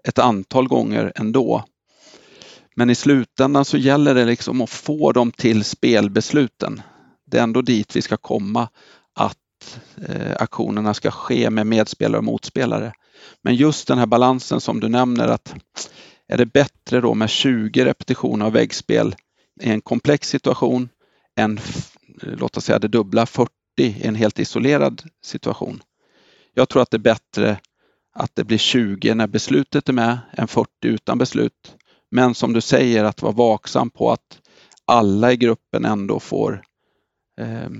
ett 0.08 0.18
antal 0.18 0.68
gånger 0.68 1.12
ändå. 1.16 1.64
Men 2.76 2.90
i 2.90 2.94
slutändan 2.94 3.64
så 3.64 3.76
gäller 3.76 4.14
det 4.14 4.24
liksom 4.24 4.60
att 4.60 4.70
få 4.70 5.12
dem 5.12 5.32
till 5.32 5.64
spelbesluten. 5.64 6.82
Det 7.26 7.38
är 7.38 7.42
ändå 7.42 7.62
dit 7.62 7.96
vi 7.96 8.02
ska 8.02 8.16
komma, 8.16 8.68
att 9.14 9.80
eh, 10.08 10.36
aktionerna 10.38 10.94
ska 10.94 11.10
ske 11.10 11.50
med 11.50 11.66
medspelare 11.66 12.18
och 12.18 12.24
motspelare. 12.24 12.92
Men 13.42 13.54
just 13.54 13.88
den 13.88 13.98
här 13.98 14.06
balansen 14.06 14.60
som 14.60 14.80
du 14.80 14.88
nämner 14.88 15.28
att 15.28 15.54
är 16.28 16.36
det 16.36 16.46
bättre 16.46 17.00
då 17.00 17.14
med 17.14 17.30
20 17.30 17.84
repetitioner 17.84 18.46
av 18.46 18.52
väggspel 18.52 19.14
i 19.60 19.70
en 19.70 19.80
komplex 19.80 20.28
situation 20.28 20.88
än 21.36 21.58
eh, 21.58 21.62
låt 22.22 22.56
oss 22.56 22.64
säga 22.64 22.78
det 22.78 22.88
dubbla 22.88 23.26
40 23.26 23.50
i 23.78 24.06
en 24.06 24.14
helt 24.14 24.38
isolerad 24.38 25.02
situation. 25.22 25.82
Jag 26.54 26.68
tror 26.68 26.82
att 26.82 26.90
det 26.90 26.96
är 26.96 26.98
bättre 26.98 27.60
att 28.12 28.36
det 28.36 28.44
blir 28.44 28.58
20 28.58 29.14
när 29.14 29.26
beslutet 29.26 29.88
är 29.88 29.92
med 29.92 30.18
än 30.32 30.48
40 30.48 30.68
utan 30.82 31.18
beslut. 31.18 31.76
Men 32.10 32.34
som 32.34 32.52
du 32.52 32.60
säger 32.60 33.04
att 33.04 33.22
vara 33.22 33.32
vaksam 33.32 33.90
på 33.90 34.10
att 34.10 34.40
alla 34.84 35.32
i 35.32 35.36
gruppen 35.36 35.84
ändå 35.84 36.20
får, 36.20 36.62
eh, 37.40 37.70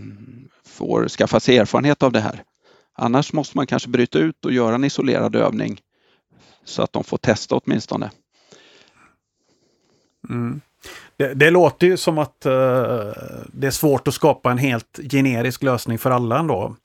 får 0.65 1.09
skaffa 1.09 1.41
sig 1.41 1.59
erfarenhet 1.59 2.03
av 2.03 2.13
det 2.13 2.21
här. 2.21 2.45
Annars 2.93 3.33
måste 3.33 3.59
man 3.59 3.67
kanske 3.67 3.89
bryta 3.89 4.19
ut 4.19 4.45
och 4.45 4.53
göra 4.53 4.75
en 4.75 4.85
isolerad 4.85 5.37
övning 5.37 5.81
så 6.65 6.83
att 6.83 6.93
de 6.93 7.05
får 7.05 7.19
testa 7.19 7.57
åtminstone. 7.57 8.11
Mm. 10.29 10.61
Det, 11.17 11.35
det, 11.35 11.51
låter 11.51 11.87
ju 11.87 11.97
som 11.97 12.19
att 12.19 12.47
uh, 12.47 12.53
det 13.53 13.67
är 13.67 13.71
svårt 13.71 14.09
att 14.09 14.15
skapa 14.15 14.51
en 14.51 14.59
helt 14.59 15.01
generisk 15.11 15.63
lösning 15.63 15.99
för 15.99 16.11
alla 16.11 16.39
ändå. 16.39 16.77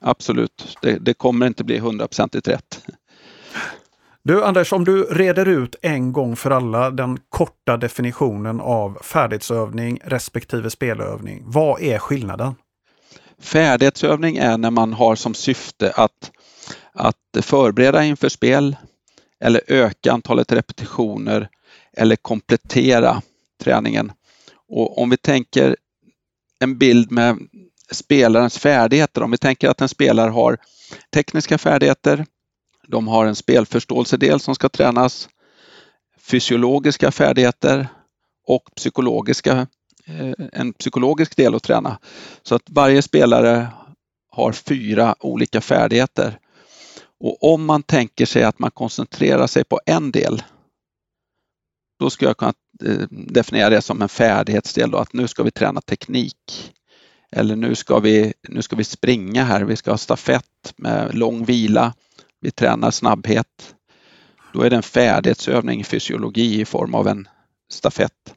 Absolut, 0.00 0.78
det, 0.82 0.98
det 0.98 1.14
kommer 1.14 1.46
inte 1.46 1.64
bli 1.64 1.78
hundraprocentigt 1.78 2.48
rätt. 2.48 2.84
Du 4.24 4.44
Anders, 4.44 4.72
om 4.72 4.84
du 4.84 5.02
reder 5.04 5.48
ut 5.48 5.76
en 5.82 6.12
gång 6.12 6.36
för 6.36 6.50
alla 6.50 6.90
den 6.90 7.18
korta 7.28 7.76
definitionen 7.76 8.60
av 8.60 8.98
färdighetsövning 9.02 10.00
respektive 10.04 10.70
spelövning. 10.70 11.42
Vad 11.46 11.82
är 11.82 11.98
skillnaden? 11.98 12.54
Färdighetsövning 13.40 14.36
är 14.36 14.58
när 14.58 14.70
man 14.70 14.92
har 14.92 15.14
som 15.14 15.34
syfte 15.34 15.92
att, 15.96 16.30
att 16.92 17.44
förbereda 17.44 18.04
inför 18.04 18.28
spel 18.28 18.76
eller 19.40 19.60
öka 19.66 20.12
antalet 20.12 20.52
repetitioner 20.52 21.48
eller 21.96 22.16
komplettera 22.16 23.22
träningen. 23.62 24.12
Och 24.68 24.98
om 24.98 25.10
vi 25.10 25.16
tänker 25.16 25.76
en 26.58 26.78
bild 26.78 27.10
med 27.10 27.38
spelarens 27.90 28.58
färdigheter, 28.58 29.22
om 29.22 29.30
vi 29.30 29.38
tänker 29.38 29.68
att 29.68 29.80
en 29.80 29.88
spelare 29.88 30.30
har 30.30 30.58
tekniska 31.14 31.58
färdigheter, 31.58 32.26
de 32.88 33.08
har 33.08 33.26
en 33.26 33.36
spelförståelsedel 33.36 34.40
som 34.40 34.54
ska 34.54 34.68
tränas, 34.68 35.28
fysiologiska 36.20 37.10
färdigheter 37.12 37.88
och 38.46 38.62
psykologiska, 38.76 39.66
eh, 40.06 40.32
en 40.52 40.72
psykologisk 40.72 41.36
del 41.36 41.54
att 41.54 41.62
träna. 41.62 41.98
Så 42.42 42.54
att 42.54 42.62
varje 42.66 43.02
spelare 43.02 43.68
har 44.30 44.52
fyra 44.52 45.14
olika 45.20 45.60
färdigheter. 45.60 46.38
Och 47.20 47.52
om 47.54 47.64
man 47.64 47.82
tänker 47.82 48.26
sig 48.26 48.42
att 48.42 48.58
man 48.58 48.70
koncentrerar 48.70 49.46
sig 49.46 49.64
på 49.64 49.80
en 49.86 50.10
del, 50.10 50.42
då 52.02 52.10
ska 52.10 52.26
jag 52.26 52.36
kunna 52.36 52.52
eh, 52.84 53.06
definiera 53.10 53.70
det 53.70 53.82
som 53.82 54.02
en 54.02 54.08
färdighetsdel, 54.08 54.90
då, 54.90 54.98
att 54.98 55.12
nu 55.12 55.28
ska 55.28 55.42
vi 55.42 55.50
träna 55.50 55.80
teknik. 55.80 56.72
Eller 57.32 57.56
nu 57.56 57.74
ska, 57.74 57.98
vi, 57.98 58.32
nu 58.48 58.62
ska 58.62 58.76
vi 58.76 58.84
springa 58.84 59.44
här, 59.44 59.62
vi 59.62 59.76
ska 59.76 59.90
ha 59.90 59.98
stafett 59.98 60.74
med 60.76 61.14
lång 61.14 61.44
vila 61.44 61.94
vi 62.40 62.50
tränar 62.50 62.90
snabbhet. 62.90 63.74
Då 64.52 64.62
är 64.62 64.70
det 64.70 64.76
en 64.76 64.82
färdighetsövning 64.82 65.80
i 65.80 65.84
fysiologi 65.84 66.60
i 66.60 66.64
form 66.64 66.94
av 66.94 67.08
en 67.08 67.28
stafett. 67.70 68.34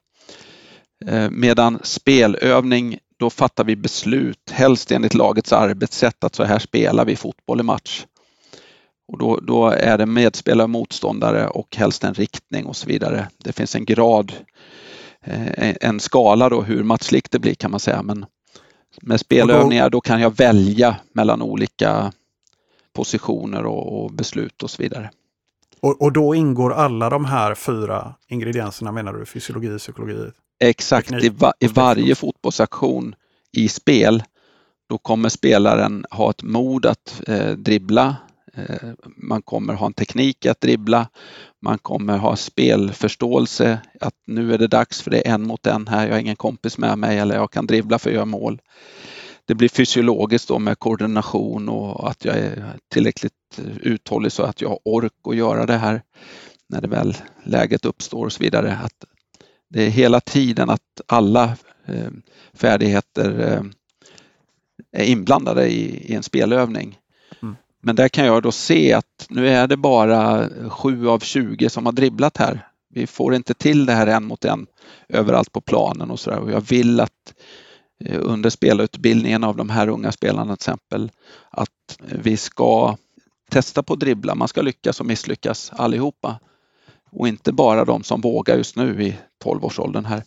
Eh, 1.05 1.29
medan 1.29 1.79
spelövning, 1.83 2.97
då 3.17 3.29
fattar 3.29 3.63
vi 3.63 3.75
beslut, 3.75 4.51
helst 4.51 4.91
enligt 4.91 5.13
lagets 5.13 5.53
arbetssätt 5.53 6.23
att 6.23 6.35
så 6.35 6.43
här 6.43 6.59
spelar 6.59 7.05
vi 7.05 7.15
fotboll 7.15 7.59
i 7.59 7.63
match. 7.63 8.05
Och 9.07 9.17
då, 9.17 9.39
då 9.41 9.69
är 9.69 9.97
det 9.97 10.05
medspelare 10.05 10.67
motståndare 10.67 11.47
och 11.47 11.75
helst 11.75 12.03
en 12.03 12.13
riktning 12.13 12.65
och 12.65 12.75
så 12.75 12.87
vidare. 12.87 13.29
Det 13.37 13.53
finns 13.53 13.75
en 13.75 13.85
grad, 13.85 14.33
eh, 15.23 15.75
en 15.81 15.99
skala 15.99 16.49
då 16.49 16.61
hur 16.61 16.83
matchlikt 16.83 17.31
det 17.31 17.39
blir 17.39 17.55
kan 17.55 17.71
man 17.71 17.79
säga. 17.79 18.03
Men 18.03 18.25
med 19.01 19.19
spelövningar 19.19 19.89
då 19.89 20.01
kan 20.01 20.21
jag 20.21 20.37
välja 20.37 20.95
mellan 21.13 21.41
olika 21.41 22.11
positioner 22.93 23.65
och, 23.65 24.03
och 24.03 24.11
beslut 24.11 24.63
och 24.63 24.69
så 24.69 24.83
vidare. 24.83 25.09
Och, 25.79 26.01
och, 26.01 26.11
då 26.11 26.35
ingår 26.35 26.73
alla 26.73 27.09
de 27.09 27.25
här 27.25 27.55
fyra 27.55 28.15
ingredienserna 28.27 28.91
menar 28.91 29.13
du? 29.13 29.25
Fysiologi, 29.25 29.77
psykologi? 29.77 30.31
Exakt, 30.59 31.11
i, 31.11 31.29
va, 31.29 31.53
i 31.59 31.67
varje 31.67 32.15
fotbollsaktion 32.15 33.15
i 33.51 33.69
spel 33.69 34.23
då 34.89 34.97
kommer 34.97 35.29
spelaren 35.29 36.05
ha 36.11 36.29
ett 36.29 36.43
mod 36.43 36.85
att 36.85 37.21
eh, 37.27 37.51
dribbla. 37.51 38.15
Eh, 38.55 38.89
man 39.17 39.41
kommer 39.41 39.73
ha 39.73 39.85
en 39.85 39.93
teknik 39.93 40.45
att 40.45 40.61
dribbla. 40.61 41.07
Man 41.61 41.77
kommer 41.77 42.17
ha 42.17 42.35
spelförståelse 42.35 43.79
att 44.01 44.13
nu 44.27 44.53
är 44.53 44.57
det 44.57 44.67
dags 44.67 45.01
för 45.01 45.11
det 45.11 45.27
är 45.27 45.33
en 45.33 45.47
mot 45.47 45.67
en 45.67 45.87
här. 45.87 46.07
Jag 46.07 46.13
har 46.13 46.19
ingen 46.19 46.35
kompis 46.35 46.77
med 46.77 46.97
mig 46.97 47.17
eller 47.17 47.35
jag 47.35 47.51
kan 47.51 47.67
dribbla 47.67 47.99
för 47.99 48.09
att 48.09 48.15
göra 48.15 48.25
mål 48.25 48.61
det 49.45 49.55
blir 49.55 49.69
fysiologiskt 49.69 50.47
då 50.47 50.59
med 50.59 50.79
koordination 50.79 51.69
och 51.69 52.09
att 52.09 52.25
jag 52.25 52.37
är 52.37 52.73
tillräckligt 52.91 53.33
uthållig 53.81 54.31
så 54.31 54.43
att 54.43 54.61
jag 54.61 54.69
har 54.69 54.79
ork 54.83 55.13
att 55.23 55.35
göra 55.35 55.65
det 55.65 55.77
här 55.77 56.01
när 56.69 56.81
det 56.81 56.87
väl 56.87 57.17
läget 57.43 57.85
uppstår 57.85 58.25
och 58.25 58.33
så 58.33 58.43
vidare. 58.43 58.77
Att 58.83 59.05
det 59.69 59.83
är 59.83 59.89
hela 59.89 60.19
tiden 60.19 60.69
att 60.69 61.01
alla 61.07 61.43
eh, 61.85 62.11
färdigheter 62.53 63.39
eh, 63.39 63.61
är 65.01 65.05
inblandade 65.05 65.67
i, 65.71 66.13
en 66.15 66.23
spelövning. 66.23 66.97
Men 67.85 67.95
där 67.95 68.07
kan 68.07 68.25
jag 68.25 68.43
då 68.43 68.51
se 68.51 68.93
att 68.93 69.25
nu 69.29 69.49
är 69.49 69.67
det 69.67 69.77
bara 69.77 70.49
7 70.69 71.09
av 71.09 71.19
20 71.19 71.69
som 71.69 71.85
har 71.85 71.93
dribblat 71.93 72.37
här. 72.37 72.67
Vi 72.89 73.07
får 73.07 73.35
inte 73.35 73.53
till 73.53 73.85
det 73.85 73.93
här 73.93 74.07
en 74.07 74.25
mot 74.25 74.45
en 74.45 74.67
överallt 75.09 75.51
på 75.51 75.61
planen 75.61 76.11
och 76.11 76.19
så 76.19 76.29
där. 76.29 76.39
Och 76.39 76.51
jag 76.51 76.61
vill 76.61 76.99
att 76.99 77.33
eh, 78.05 78.19
under 78.21 78.49
spelarutbildningen 78.49 79.43
av 79.43 79.55
de 79.55 79.69
här 79.69 79.87
unga 79.87 80.11
spelarna 80.11 80.55
till 80.55 80.61
exempel 80.61 81.11
att 81.49 81.99
vi 81.99 82.37
ska 82.37 82.97
testa 83.51 83.83
på 83.83 83.93
att 83.93 83.99
dribbla. 83.99 84.35
Man 84.35 84.47
ska 84.47 84.61
lyckas 84.61 84.99
och 84.99 85.05
misslyckas 85.05 85.71
allihopa 85.73 86.39
och 87.11 87.27
inte 87.27 87.51
bara 87.53 87.85
de 87.85 88.03
som 88.03 88.21
vågar 88.21 88.57
just 88.57 88.75
nu 88.75 89.03
i 89.03 89.15
12-årsåldern 89.43 90.05
här. 90.05 90.23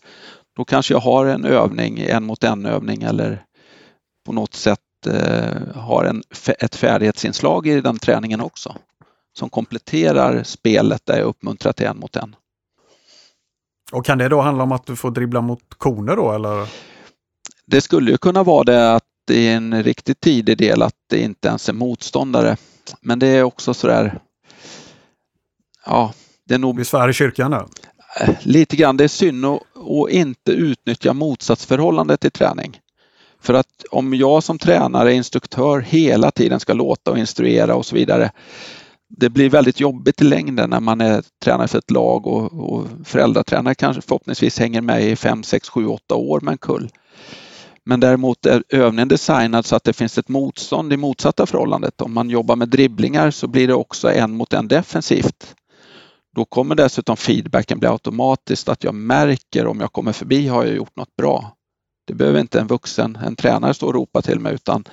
Då 0.56 0.64
kanske 0.64 0.94
jag 0.94 1.00
har 1.00 1.26
en 1.26 1.44
övning, 1.44 1.98
en 1.98 2.24
mot 2.24 2.44
en 2.44 2.66
övning 2.66 3.02
eller 3.02 3.44
på 4.26 4.32
något 4.32 4.54
sätt 4.54 4.80
har 5.74 6.04
en, 6.04 6.22
ett 6.58 6.74
färdighetsinslag 6.74 7.66
i 7.66 7.80
den 7.80 7.98
träningen 7.98 8.40
också 8.40 8.76
som 9.38 9.50
kompletterar 9.50 10.42
spelet 10.42 11.06
där 11.06 11.18
jag 11.18 11.26
uppmuntrar 11.26 11.72
till 11.72 11.86
en 11.86 11.98
mot 11.98 12.16
en. 12.16 12.36
Och 13.92 14.04
kan 14.04 14.18
det 14.18 14.28
då 14.28 14.40
handla 14.40 14.64
om 14.64 14.72
att 14.72 14.86
du 14.86 14.96
får 14.96 15.10
dribbla 15.10 15.40
mot 15.40 15.74
koner 15.78 16.16
då 16.16 16.32
eller? 16.32 16.68
det 17.70 17.80
skulle 17.80 18.10
ju 18.10 18.18
kunna 18.18 18.42
vara 18.42 18.64
det 18.64 18.94
att 18.94 19.04
i 19.30 19.48
en 19.48 19.82
riktigt 19.82 20.20
tidig 20.20 20.58
del 20.58 20.82
att 20.82 20.94
det 21.10 21.22
inte 21.22 21.48
ens 21.48 21.68
är 21.68 21.72
motståndare. 21.72 22.56
Men 23.00 23.18
det 23.18 23.26
är 23.26 23.42
också 23.42 23.74
sådär, 23.74 24.18
ja, 25.86 26.12
det 26.46 26.54
är 26.54 26.58
nog... 26.58 26.78
Vi 26.78 26.84
svär 26.84 27.08
i 27.08 27.12
kyrkan 27.12 27.50
där. 27.50 27.66
Eh, 28.20 28.34
lite 28.42 28.76
grann, 28.76 28.96
det 28.96 29.04
är 29.04 29.08
synd 29.08 29.44
att, 29.44 29.62
att 29.76 30.10
inte 30.10 30.52
utnyttja 30.52 31.12
motsatsförhållandet 31.12 32.24
i 32.24 32.30
träning. 32.30 32.80
För 33.40 33.54
att 33.54 33.84
om 33.90 34.14
jag 34.14 34.42
som 34.42 34.58
tränare, 34.58 35.14
instruktör 35.14 35.80
hela 35.80 36.30
tiden 36.30 36.60
ska 36.60 36.72
låta 36.72 37.10
och 37.10 37.18
instruera 37.18 37.74
och 37.74 37.86
så 37.86 37.94
vidare. 37.94 38.30
Det 39.08 39.28
blir 39.28 39.50
väldigt 39.50 39.80
jobbigt 39.80 40.20
i 40.20 40.24
längden 40.24 40.70
när 40.70 40.80
man 40.80 41.00
är 41.00 41.22
tränare 41.44 41.68
för 41.68 41.78
ett 41.78 41.90
lag 41.90 42.26
och, 42.26 42.52
och 42.52 42.86
föräldratränare 43.04 43.74
kanske 43.74 44.02
förhoppningsvis 44.02 44.58
hänger 44.58 44.80
med 44.80 45.04
i 45.04 45.16
5, 45.16 45.42
6, 45.42 45.68
7, 45.68 45.86
8 45.86 46.14
år 46.14 46.40
med 46.40 46.52
en 46.52 46.58
kull. 46.58 46.90
Men 47.84 48.00
däremot 48.00 48.46
är 48.46 48.64
övningen 48.68 49.08
designad 49.08 49.66
så 49.66 49.76
att 49.76 49.84
det 49.84 49.92
finns 49.92 50.18
ett 50.18 50.28
motstånd 50.28 50.92
i 50.92 50.96
motsatta 50.96 51.46
förhållandet. 51.46 52.00
Om 52.00 52.12
man 52.12 52.30
jobbar 52.30 52.56
med 52.56 52.68
dribblingar 52.68 53.30
så 53.30 53.46
blir 53.46 53.68
det 53.68 53.74
också 53.74 54.10
en 54.10 54.36
mot 54.36 54.52
en 54.52 54.68
defensivt. 54.68 55.54
Då 56.34 56.44
kommer 56.44 56.74
dessutom 56.74 57.16
feedbacken 57.16 57.78
bli 57.78 57.88
automatiskt 57.88 58.68
att 58.68 58.84
jag 58.84 58.94
märker 58.94 59.66
om 59.66 59.80
jag 59.80 59.92
kommer 59.92 60.12
förbi 60.12 60.48
har 60.48 60.64
jag 60.64 60.76
gjort 60.76 60.96
något 60.96 61.16
bra. 61.16 61.57
Det 62.08 62.14
behöver 62.14 62.40
inte 62.40 62.60
en 62.60 62.66
vuxen, 62.66 63.16
en 63.16 63.36
tränare 63.36 63.74
stå 63.74 63.86
och 63.86 63.94
ropa 63.94 64.22
till 64.22 64.40
mig 64.40 64.54
utan 64.54 64.84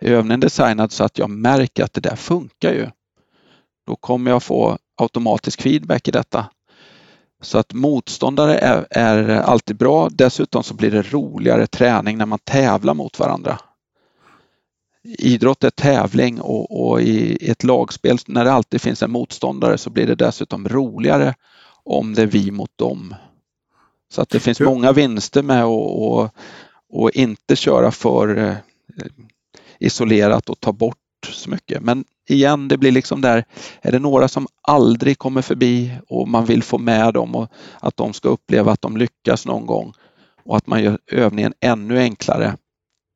är 0.00 0.12
övningen 0.12 0.40
designad 0.40 0.92
så 0.92 1.04
att 1.04 1.18
jag 1.18 1.30
märker 1.30 1.84
att 1.84 1.92
det 1.92 2.00
där 2.00 2.16
funkar 2.16 2.72
ju. 2.72 2.86
Då 3.86 3.96
kommer 3.96 4.30
jag 4.30 4.42
få 4.42 4.78
automatisk 4.96 5.62
feedback 5.62 6.08
i 6.08 6.10
detta. 6.10 6.46
Så 7.42 7.58
att 7.58 7.72
motståndare 7.72 8.58
är, 8.58 8.86
är, 8.90 9.28
alltid 9.28 9.76
bra. 9.76 10.08
Dessutom 10.08 10.62
så 10.62 10.74
blir 10.74 10.90
det 10.90 11.12
roligare 11.12 11.66
träning 11.66 12.18
när 12.18 12.26
man 12.26 12.38
tävlar 12.38 12.94
mot 12.94 13.18
varandra. 13.18 13.58
Idrott 15.04 15.64
är 15.64 15.70
tävling 15.70 16.40
och, 16.40 16.90
och 16.90 17.02
i 17.02 17.50
ett 17.50 17.64
lagspel 17.64 18.18
när 18.26 18.44
det 18.44 18.52
alltid 18.52 18.80
finns 18.80 19.02
en 19.02 19.10
motståndare 19.10 19.78
så 19.78 19.90
blir 19.90 20.06
det 20.06 20.14
dessutom 20.14 20.68
roligare 20.68 21.34
om 21.84 22.14
det 22.14 22.22
är 22.22 22.26
vi 22.26 22.50
mot 22.50 22.78
dem. 22.78 23.14
Så 24.12 24.22
att 24.22 24.28
det 24.28 24.40
finns 24.40 24.60
många 24.60 24.92
vinster 24.92 25.42
med 25.42 25.64
att 25.64 26.34
och 26.88 27.10
inte 27.10 27.56
köra 27.56 27.90
för 27.90 28.36
eh, 28.36 28.54
isolerat 29.78 30.50
och 30.50 30.60
ta 30.60 30.72
bort 30.72 30.96
så 31.28 31.50
mycket. 31.50 31.82
Men 31.82 32.04
igen, 32.28 32.68
det 32.68 32.78
blir 32.78 32.92
liksom 32.92 33.20
där, 33.20 33.44
är 33.80 33.92
det 33.92 33.98
några 33.98 34.28
som 34.28 34.46
aldrig 34.62 35.18
kommer 35.18 35.42
förbi 35.42 35.98
och 36.08 36.28
man 36.28 36.44
vill 36.44 36.62
få 36.62 36.78
med 36.78 37.14
dem 37.14 37.34
och 37.34 37.52
att 37.80 37.96
de 37.96 38.12
ska 38.12 38.28
uppleva 38.28 38.72
att 38.72 38.82
de 38.82 38.96
lyckas 38.96 39.46
någon 39.46 39.66
gång 39.66 39.92
och 40.44 40.56
att 40.56 40.66
man 40.66 40.82
gör 40.82 40.98
övningen 41.06 41.54
ännu 41.60 41.98
enklare. 41.98 42.56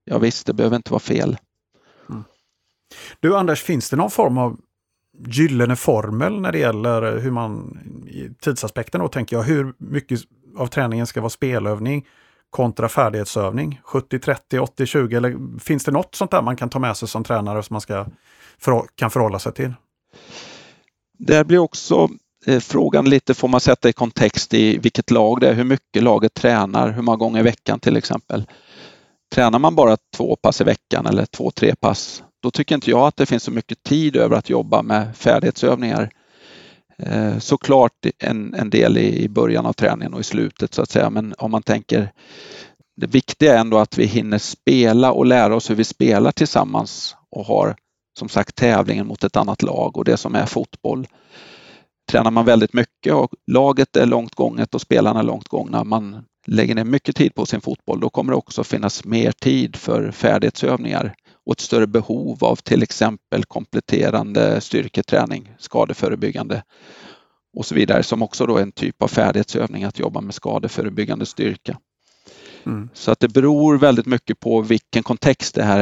Ja 0.04 0.18
visst, 0.18 0.46
det 0.46 0.52
behöver 0.52 0.76
inte 0.76 0.92
vara 0.92 1.00
fel. 1.00 1.36
Mm. 2.08 2.24
Du 3.20 3.36
Anders, 3.36 3.62
finns 3.62 3.90
det 3.90 3.96
någon 3.96 4.10
form 4.10 4.38
av 4.38 4.60
gyllene 5.26 5.76
formel 5.76 6.40
när 6.40 6.52
det 6.52 6.58
gäller 6.58 7.18
hur 7.18 7.30
man, 7.30 7.78
tidsaspekten 8.40 9.00
då 9.00 9.08
tänker 9.08 9.36
jag, 9.36 9.42
hur 9.42 9.74
mycket 9.78 10.20
av 10.56 10.66
träningen 10.66 11.06
ska 11.06 11.20
vara 11.20 11.30
spelövning 11.30 12.06
kontra 12.50 12.88
färdighetsövning? 12.88 13.80
70-30, 13.84 14.36
80-20 14.50 15.16
eller 15.16 15.58
finns 15.60 15.84
det 15.84 15.92
något 15.92 16.14
sånt 16.14 16.30
där 16.30 16.42
man 16.42 16.56
kan 16.56 16.70
ta 16.70 16.78
med 16.78 16.96
sig 16.96 17.08
som 17.08 17.24
tränare 17.24 17.62
som 17.62 17.74
man 17.74 17.80
ska, 17.80 18.06
för, 18.58 18.86
kan 18.94 19.10
förhålla 19.10 19.38
sig 19.38 19.52
till? 19.52 19.74
Där 21.18 21.44
blir 21.44 21.58
också 21.58 22.08
eh, 22.46 22.60
frågan 22.60 23.10
lite, 23.10 23.34
får 23.34 23.48
man 23.48 23.60
sätta 23.60 23.88
i 23.88 23.92
kontext 23.92 24.54
i 24.54 24.78
vilket 24.78 25.10
lag 25.10 25.40
det 25.40 25.48
är, 25.48 25.54
hur 25.54 25.64
mycket 25.64 26.02
laget 26.02 26.34
tränar, 26.34 26.90
hur 26.90 27.02
många 27.02 27.16
gånger 27.16 27.40
i 27.40 27.42
veckan 27.42 27.80
till 27.80 27.96
exempel. 27.96 28.44
Tränar 29.34 29.58
man 29.58 29.74
bara 29.74 29.96
två 30.16 30.36
pass 30.36 30.60
i 30.60 30.64
veckan 30.64 31.06
eller 31.06 31.26
två, 31.26 31.50
tre 31.50 31.74
pass, 31.80 32.22
då 32.42 32.50
tycker 32.50 32.74
inte 32.74 32.90
jag 32.90 33.06
att 33.06 33.16
det 33.16 33.26
finns 33.26 33.42
så 33.42 33.50
mycket 33.50 33.82
tid 33.82 34.16
över 34.16 34.36
att 34.36 34.50
jobba 34.50 34.82
med 34.82 35.16
färdighetsövningar. 35.16 36.10
Eh, 36.98 37.38
såklart 37.38 38.06
en, 38.18 38.54
en 38.54 38.70
del 38.70 38.98
i 38.98 39.28
början 39.28 39.66
av 39.66 39.72
träningen 39.72 40.14
och 40.14 40.20
i 40.20 40.24
slutet 40.24 40.74
så 40.74 40.82
att 40.82 40.90
säga, 40.90 41.10
men 41.10 41.34
om 41.38 41.50
man 41.50 41.62
tänker 41.62 42.12
det 42.96 43.06
viktiga 43.06 43.54
är 43.54 43.58
ändå 43.58 43.78
att 43.78 43.98
vi 43.98 44.04
hinner 44.04 44.38
spela 44.38 45.12
och 45.12 45.26
lära 45.26 45.56
oss 45.56 45.70
hur 45.70 45.74
vi 45.74 45.84
spelar 45.84 46.32
tillsammans 46.32 47.16
och 47.30 47.44
har 47.44 47.76
som 48.18 48.28
sagt 48.28 48.54
tävlingen 48.54 49.06
mot 49.06 49.24
ett 49.24 49.36
annat 49.36 49.62
lag 49.62 49.96
och 49.96 50.04
det 50.04 50.16
som 50.16 50.34
är 50.34 50.46
fotboll. 50.46 51.06
Tränar 52.10 52.30
man 52.30 52.44
väldigt 52.44 52.72
mycket 52.72 53.14
och 53.14 53.30
laget 53.46 53.96
är 53.96 54.06
långt 54.06 54.34
gånget 54.34 54.74
och 54.74 54.80
spelarna 54.80 55.20
är 55.20 55.24
långt 55.24 55.48
gångna, 55.48 55.84
man 55.84 56.24
lägger 56.46 56.74
ner 56.74 56.84
mycket 56.84 57.16
tid 57.16 57.34
på 57.34 57.46
sin 57.46 57.60
fotboll, 57.60 58.00
då 58.00 58.10
kommer 58.10 58.32
det 58.32 58.36
också 58.36 58.64
finnas 58.64 59.04
mer 59.04 59.32
tid 59.32 59.76
för 59.76 60.10
färdighetsövningar 60.10 61.14
och 61.46 61.52
ett 61.52 61.60
större 61.60 61.86
behov 61.86 62.44
av 62.44 62.56
till 62.56 62.82
exempel 62.82 63.44
kompletterande 63.44 64.60
styrketräning, 64.60 65.54
skadeförebyggande 65.58 66.62
och 67.56 67.66
så 67.66 67.74
vidare 67.74 68.02
som 68.02 68.22
också 68.22 68.46
då 68.46 68.56
är 68.56 68.62
en 68.62 68.72
typ 68.72 69.02
av 69.02 69.08
färdighetsövning 69.08 69.84
att 69.84 69.98
jobba 69.98 70.20
med 70.20 70.34
skadeförebyggande 70.34 71.26
styrka. 71.26 71.78
Mm. 72.66 72.88
Så 72.94 73.10
att 73.10 73.20
det 73.20 73.28
beror 73.28 73.78
väldigt 73.78 74.06
mycket 74.06 74.40
på 74.40 74.60
vilken 74.60 75.02
kontext 75.02 75.54
det 75.54 75.62
här 75.62 75.80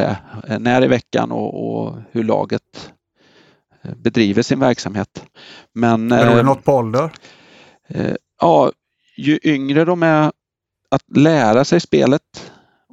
är, 0.48 0.58
när 0.58 0.84
i 0.84 0.86
veckan 0.86 1.32
och, 1.32 1.76
och 1.76 1.96
hur 2.10 2.24
laget 2.24 2.92
eh, 3.82 3.94
bedriver 3.96 4.42
sin 4.42 4.60
verksamhet. 4.60 5.24
Men, 5.72 6.08
beror 6.08 6.34
det 6.34 6.40
eh, 6.40 6.46
något 6.46 6.64
på 6.64 6.72
ålder? 6.72 7.12
Eh, 7.88 8.14
ja, 8.40 8.72
ju 9.16 9.38
yngre 9.42 9.84
de 9.84 10.02
är 10.02 10.32
att 10.90 11.16
lära 11.16 11.64
sig 11.64 11.80
spelet 11.80 12.43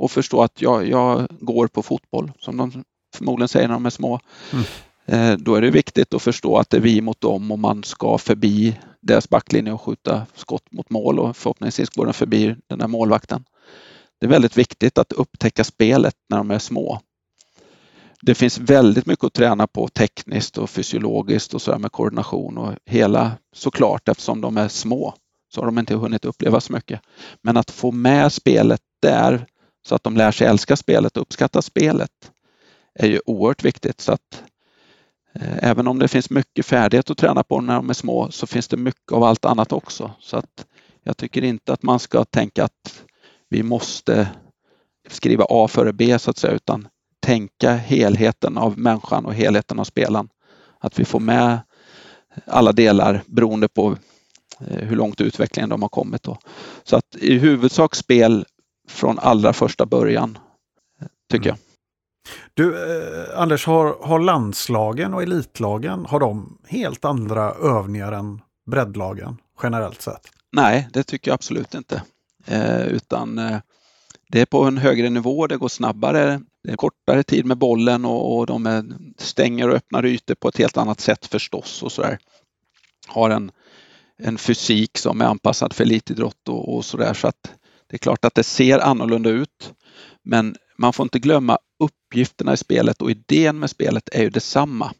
och 0.01 0.11
förstå 0.11 0.43
att 0.43 0.61
jag, 0.61 0.87
jag 0.87 1.27
går 1.39 1.67
på 1.67 1.83
fotboll, 1.83 2.31
som 2.39 2.57
de 2.57 2.83
förmodligen 3.15 3.47
säger 3.47 3.67
när 3.67 3.75
de 3.75 3.85
är 3.85 3.89
små. 3.89 4.19
Mm. 4.53 4.65
Eh, 5.05 5.37
då 5.37 5.55
är 5.55 5.61
det 5.61 5.69
viktigt 5.69 6.13
att 6.13 6.21
förstå 6.21 6.57
att 6.57 6.69
det 6.69 6.77
är 6.77 6.81
vi 6.81 7.01
mot 7.01 7.21
dem 7.21 7.51
och 7.51 7.59
man 7.59 7.83
ska 7.83 8.17
förbi 8.17 8.79
deras 9.01 9.29
backlinje 9.29 9.73
och 9.73 9.81
skjuta 9.81 10.25
skott 10.35 10.71
mot 10.71 10.89
mål 10.89 11.19
och 11.19 11.37
förhoppningsvis 11.37 11.89
går 11.89 12.05
den 12.05 12.13
förbi 12.13 12.55
den 12.67 12.79
där 12.79 12.87
målvakten. 12.87 13.43
Det 14.19 14.25
är 14.25 14.29
väldigt 14.29 14.57
viktigt 14.57 14.97
att 14.97 15.11
upptäcka 15.11 15.63
spelet 15.63 16.15
när 16.29 16.37
de 16.37 16.51
är 16.51 16.59
små. 16.59 16.99
Det 18.21 18.35
finns 18.35 18.57
väldigt 18.57 19.05
mycket 19.05 19.25
att 19.25 19.33
träna 19.33 19.67
på 19.67 19.87
tekniskt 19.87 20.57
och 20.57 20.69
fysiologiskt 20.69 21.53
och 21.53 21.61
så 21.61 21.79
med 21.79 21.91
koordination 21.91 22.57
och 22.57 22.73
hela 22.85 23.31
såklart 23.55 24.09
eftersom 24.09 24.41
de 24.41 24.57
är 24.57 24.67
små 24.67 25.13
så 25.53 25.61
har 25.61 25.65
de 25.65 25.79
inte 25.79 25.95
hunnit 25.95 26.25
uppleva 26.25 26.61
så 26.61 26.73
mycket. 26.73 27.01
Men 27.41 27.57
att 27.57 27.71
få 27.71 27.91
med 27.91 28.33
spelet 28.33 28.81
där 29.01 29.45
så 29.87 29.95
att 29.95 30.03
de 30.03 30.17
lär 30.17 30.31
sig 30.31 30.47
älska 30.47 30.75
spelet 30.75 31.17
och 31.17 31.21
uppskatta 31.21 31.61
spelet 31.61 32.31
är 32.93 33.07
ju 33.07 33.19
oerhört 33.25 33.63
viktigt. 33.63 34.01
Så 34.01 34.11
att 34.11 34.43
eh, 35.35 35.69
Även 35.69 35.87
om 35.87 35.99
det 35.99 36.07
finns 36.07 36.29
mycket 36.29 36.65
färdighet 36.65 37.09
att 37.09 37.17
träna 37.17 37.43
på 37.43 37.61
när 37.61 37.75
de 37.75 37.89
är 37.89 37.93
små 37.93 38.31
så 38.31 38.47
finns 38.47 38.67
det 38.67 38.77
mycket 38.77 39.11
av 39.11 39.23
allt 39.23 39.45
annat 39.45 39.71
också. 39.71 40.11
Så 40.19 40.37
att 40.37 40.65
jag 41.03 41.17
tycker 41.17 41.43
inte 41.43 41.73
att 41.73 41.83
man 41.83 41.99
ska 41.99 42.25
tänka 42.25 42.63
att 42.63 43.03
vi 43.49 43.63
måste 43.63 44.27
skriva 45.09 45.45
A 45.49 45.67
före 45.67 45.93
B 45.93 46.19
så 46.19 46.29
att 46.29 46.37
säga 46.37 46.53
utan 46.53 46.87
tänka 47.19 47.73
helheten 47.73 48.57
av 48.57 48.79
människan 48.79 49.25
och 49.25 49.33
helheten 49.33 49.79
av 49.79 49.83
spelaren. 49.83 50.29
Att 50.79 50.99
vi 50.99 51.05
får 51.05 51.19
med 51.19 51.59
alla 52.45 52.71
delar 52.71 53.23
beroende 53.25 53.67
på 53.67 53.97
eh, 54.59 54.87
hur 54.87 54.95
långt 54.95 55.21
utvecklingen 55.21 55.69
de 55.69 55.81
har 55.81 55.89
kommit. 55.89 56.23
Då. 56.23 56.37
Så 56.83 56.95
att 56.95 57.15
i 57.15 57.37
huvudsak 57.37 57.95
spel 57.95 58.45
från 58.91 59.19
allra 59.19 59.53
första 59.53 59.85
början, 59.85 60.37
tycker 61.31 61.49
mm. 61.49 61.57
jag. 61.57 61.71
Du, 62.53 62.95
eh, 62.97 63.41
Anders, 63.41 63.65
har, 63.65 63.97
har 64.01 64.19
landslagen 64.19 65.13
och 65.13 65.23
elitlagen, 65.23 66.05
har 66.05 66.19
de 66.19 66.57
helt 66.67 67.05
andra 67.05 67.51
övningar 67.51 68.11
än 68.11 68.41
breddlagen 68.71 69.37
generellt 69.63 70.01
sett? 70.01 70.27
Nej, 70.51 70.87
det 70.93 71.03
tycker 71.03 71.31
jag 71.31 71.35
absolut 71.35 71.73
inte. 71.73 72.03
Eh, 72.45 72.85
utan 72.85 73.37
eh, 73.37 73.57
det 74.29 74.41
är 74.41 74.45
på 74.45 74.63
en 74.63 74.77
högre 74.77 75.09
nivå, 75.09 75.47
det 75.47 75.57
går 75.57 75.67
snabbare, 75.67 76.41
det 76.63 76.71
är 76.71 76.75
kortare 76.75 77.23
tid 77.23 77.45
med 77.45 77.57
bollen 77.57 78.05
och, 78.05 78.37
och 78.37 78.45
de 78.45 78.65
är, 78.65 78.85
stänger 79.17 79.69
och 79.69 79.75
öppnar 79.75 80.05
ytor 80.05 80.35
på 80.35 80.47
ett 80.47 80.57
helt 80.57 80.77
annat 80.77 80.99
sätt 80.99 81.25
förstås 81.25 81.83
och 81.83 81.91
sådär. 81.91 82.19
Har 83.07 83.29
en, 83.29 83.51
en 84.17 84.37
fysik 84.37 84.97
som 84.97 85.21
är 85.21 85.25
anpassad 85.25 85.73
för 85.73 85.83
elitidrott 85.83 86.49
och, 86.49 86.75
och 86.75 86.85
sådär 86.85 87.13
så 87.13 87.27
att 87.27 87.53
det 87.91 87.95
är 87.95 87.99
klart 87.99 88.25
att 88.25 88.35
det 88.35 88.43
ser 88.43 88.79
annorlunda 88.79 89.29
ut, 89.29 89.73
men 90.23 90.55
man 90.77 90.93
får 90.93 91.03
inte 91.03 91.19
glömma 91.19 91.57
uppgifterna 91.79 92.53
i 92.53 92.57
spelet 92.57 93.01
och 93.01 93.11
idén 93.11 93.59
med 93.59 93.69
spelet 93.69 94.09
är 94.11 94.21
ju 94.21 94.29
detsamma. 94.29 94.93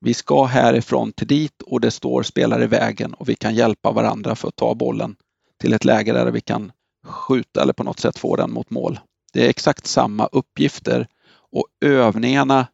Vi 0.00 0.14
ska 0.14 0.44
härifrån 0.44 1.12
till 1.12 1.26
dit 1.26 1.62
och 1.62 1.80
det 1.80 1.90
står 1.90 2.22
spelare 2.22 2.64
i 2.64 2.66
vägen 2.66 3.14
och 3.14 3.28
vi 3.28 3.34
kan 3.34 3.54
hjälpa 3.54 3.92
varandra 3.92 4.34
för 4.34 4.48
att 4.48 4.56
ta 4.56 4.74
bollen 4.74 5.16
till 5.60 5.72
ett 5.72 5.84
läge 5.84 6.12
där 6.12 6.30
vi 6.30 6.40
kan 6.40 6.72
skjuta 7.06 7.62
eller 7.62 7.72
på 7.72 7.84
något 7.84 8.00
sätt 8.00 8.18
få 8.18 8.36
den 8.36 8.52
mot 8.52 8.70
mål. 8.70 9.00
Det 9.32 9.44
är 9.44 9.48
exakt 9.48 9.86
samma 9.86 10.26
uppgifter 10.26 11.06
och 11.52 11.66
övningarna 11.80 12.66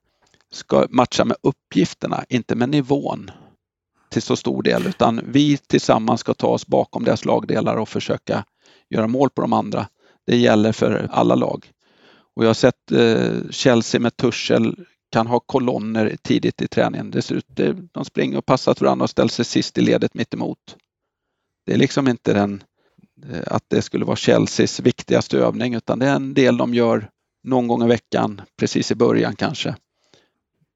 ska 0.53 0.87
matcha 0.91 1.25
med 1.25 1.37
uppgifterna, 1.43 2.25
inte 2.29 2.55
med 2.55 2.69
nivån 2.69 3.31
till 4.11 4.23
så 4.23 4.37
stor 4.37 4.63
del, 4.63 4.87
utan 4.87 5.21
vi 5.25 5.57
tillsammans 5.57 6.21
ska 6.21 6.35
ta 6.35 6.49
oss 6.49 6.67
bakom 6.67 7.05
deras 7.05 7.25
lagdelar 7.25 7.77
och 7.77 7.89
försöka 7.89 8.45
göra 8.91 9.07
mål 9.07 9.31
på 9.31 9.43
de 9.43 9.53
andra. 9.53 9.89
Det 10.27 10.37
gäller 10.37 10.73
för 10.73 11.09
alla 11.11 11.35
lag. 11.35 11.73
Och 12.37 12.45
jag 12.45 12.49
har 12.49 12.55
sett 12.55 12.93
eh, 12.93 13.51
Chelsea 13.51 14.01
med 14.01 14.17
Tuchel 14.17 14.77
kan 15.13 15.27
ha 15.27 15.41
kolonner 15.41 16.17
tidigt 16.23 16.63
i 16.63 16.69
träningen. 16.69 17.11
Det 17.11 17.23
ser 17.23 17.35
ut, 17.35 17.47
de 17.93 18.05
springer 18.05 18.39
och 18.39 18.47
passar 18.47 18.75
till 18.75 18.85
varandra 18.85 19.03
och 19.05 19.11
ställer 19.11 19.29
sig 19.29 19.45
sist 19.45 19.79
i 19.79 19.81
ledet 19.81 20.15
mitt 20.15 20.35
emot. 20.35 20.77
Det 21.67 21.73
är 21.73 21.77
liksom 21.77 22.09
inte 22.09 22.33
den, 22.33 22.63
eh, 23.31 23.43
att 23.47 23.65
det 23.69 23.83
skulle 23.83 24.05
vara 24.05 24.17
Chelseas 24.17 24.81
viktigaste 24.81 25.39
övning 25.39 25.75
utan 25.75 25.99
det 25.99 26.07
är 26.07 26.17
en 26.17 26.35
del 26.35 26.57
de 26.57 26.75
gör 26.75 27.11
någon 27.43 27.69
gång 27.69 27.85
i 27.85 27.89
veckan, 27.89 28.41
precis 28.59 28.91
i 28.91 28.95
början 28.95 29.37
kanske. 29.37 29.77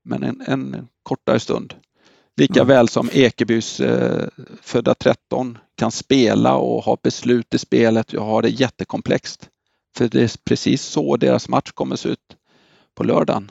Men 0.05 0.23
en, 0.23 0.41
en 0.47 0.89
kortare 1.03 1.41
stund. 1.41 1.75
Lika 2.41 2.61
mm. 2.61 2.69
väl 2.69 2.89
som 2.89 3.11
Ekebys 3.13 3.81
eh, 3.81 4.29
födda 4.63 4.95
13 4.95 5.59
kan 5.77 5.91
spela 5.91 6.57
och 6.57 6.85
ha 6.85 6.97
beslut 7.03 7.55
i 7.55 7.59
spelet 7.59 8.13
och 8.13 8.25
ha 8.25 8.43
det 8.43 8.49
jättekomplext. 8.49 9.49
För 9.97 10.09
det 10.09 10.23
är 10.23 10.31
precis 10.45 10.83
så 10.83 11.17
deras 11.17 11.49
match 11.49 11.71
kommer 11.71 11.97
se 11.97 12.09
ut 12.09 12.37
på 12.95 13.05
lördagen. 13.05 13.51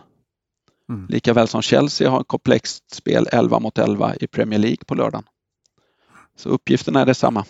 Mm. 0.89 1.07
Lika 1.09 1.33
väl 1.33 1.47
som 1.47 1.61
Chelsea 1.61 2.09
har 2.09 2.21
ett 2.21 2.27
komplext 2.27 2.95
spel 2.95 3.27
11 3.31 3.59
mot 3.59 3.77
11 3.77 4.15
i 4.15 4.27
Premier 4.27 4.59
League 4.59 4.83
på 4.87 4.95
lördagen. 4.95 5.25
Så 6.35 6.49
uppgifterna 6.49 7.01
är 7.01 7.05
detsamma. 7.05 7.45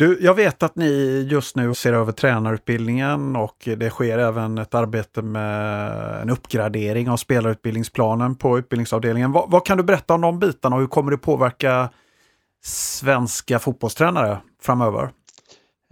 Du, 0.00 0.18
jag 0.20 0.34
vet 0.34 0.62
att 0.62 0.76
ni 0.76 1.26
just 1.30 1.56
nu 1.56 1.74
ser 1.74 1.92
över 1.92 2.12
tränarutbildningen 2.12 3.36
och 3.36 3.68
det 3.76 3.90
sker 3.90 4.18
även 4.18 4.58
ett 4.58 4.74
arbete 4.74 5.22
med 5.22 6.22
en 6.22 6.30
uppgradering 6.30 7.10
av 7.10 7.16
spelarutbildningsplanen 7.16 8.36
på 8.36 8.58
utbildningsavdelningen. 8.58 9.32
Vad, 9.32 9.50
vad 9.50 9.66
kan 9.66 9.76
du 9.76 9.82
berätta 9.82 10.14
om 10.14 10.20
de 10.20 10.38
bitarna 10.38 10.76
och 10.76 10.80
hur 10.80 10.88
kommer 10.88 11.10
det 11.10 11.18
påverka 11.18 11.90
svenska 12.64 13.58
fotbollstränare 13.58 14.38
framöver? 14.62 15.10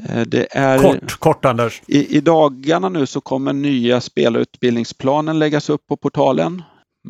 Eh, 0.08 0.20
det 0.20 0.46
är, 0.50 0.78
kort, 0.78 1.18
kort 1.18 1.44
Anders. 1.44 1.82
I, 1.86 2.16
I 2.16 2.20
dagarna 2.20 2.88
nu 2.88 3.06
så 3.06 3.20
kommer 3.20 3.52
nya 3.52 4.00
spelarutbildningsplanen 4.00 5.38
läggas 5.38 5.70
upp 5.70 5.86
på 5.86 5.96
portalen. 5.96 6.62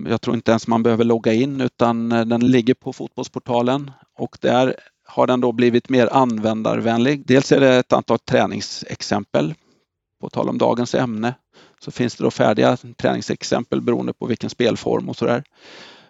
Jag 0.08 0.20
tror 0.20 0.37
inte 0.37 0.50
ens 0.50 0.66
man 0.66 0.82
behöver 0.82 1.04
logga 1.04 1.32
in 1.32 1.61
utan 1.61 2.12
eh, 2.12 2.24
den 2.24 2.40
ligger 2.40 2.74
på 2.74 2.92
fotbollsportalen 2.92 3.90
och 4.18 4.38
där 4.40 4.74
har 5.11 5.27
den 5.27 5.40
då 5.40 5.53
blivit 5.53 5.88
mer 5.88 6.09
användarvänlig. 6.12 7.27
Dels 7.27 7.53
är 7.53 7.61
det 7.61 7.77
ett 7.77 7.92
antal 7.92 8.18
träningsexempel. 8.18 9.55
På 10.21 10.31
tal 10.31 10.49
om 10.49 10.59
dagens 10.59 10.94
ämne 10.94 11.35
så 11.81 11.90
finns 11.90 12.16
det 12.16 12.25
då 12.25 12.31
färdiga 12.31 12.77
träningsexempel 12.77 13.81
beroende 13.81 14.12
på 14.12 14.27
vilken 14.27 14.51
spelform 14.51 15.09
och 15.09 15.16
sådär. 15.16 15.44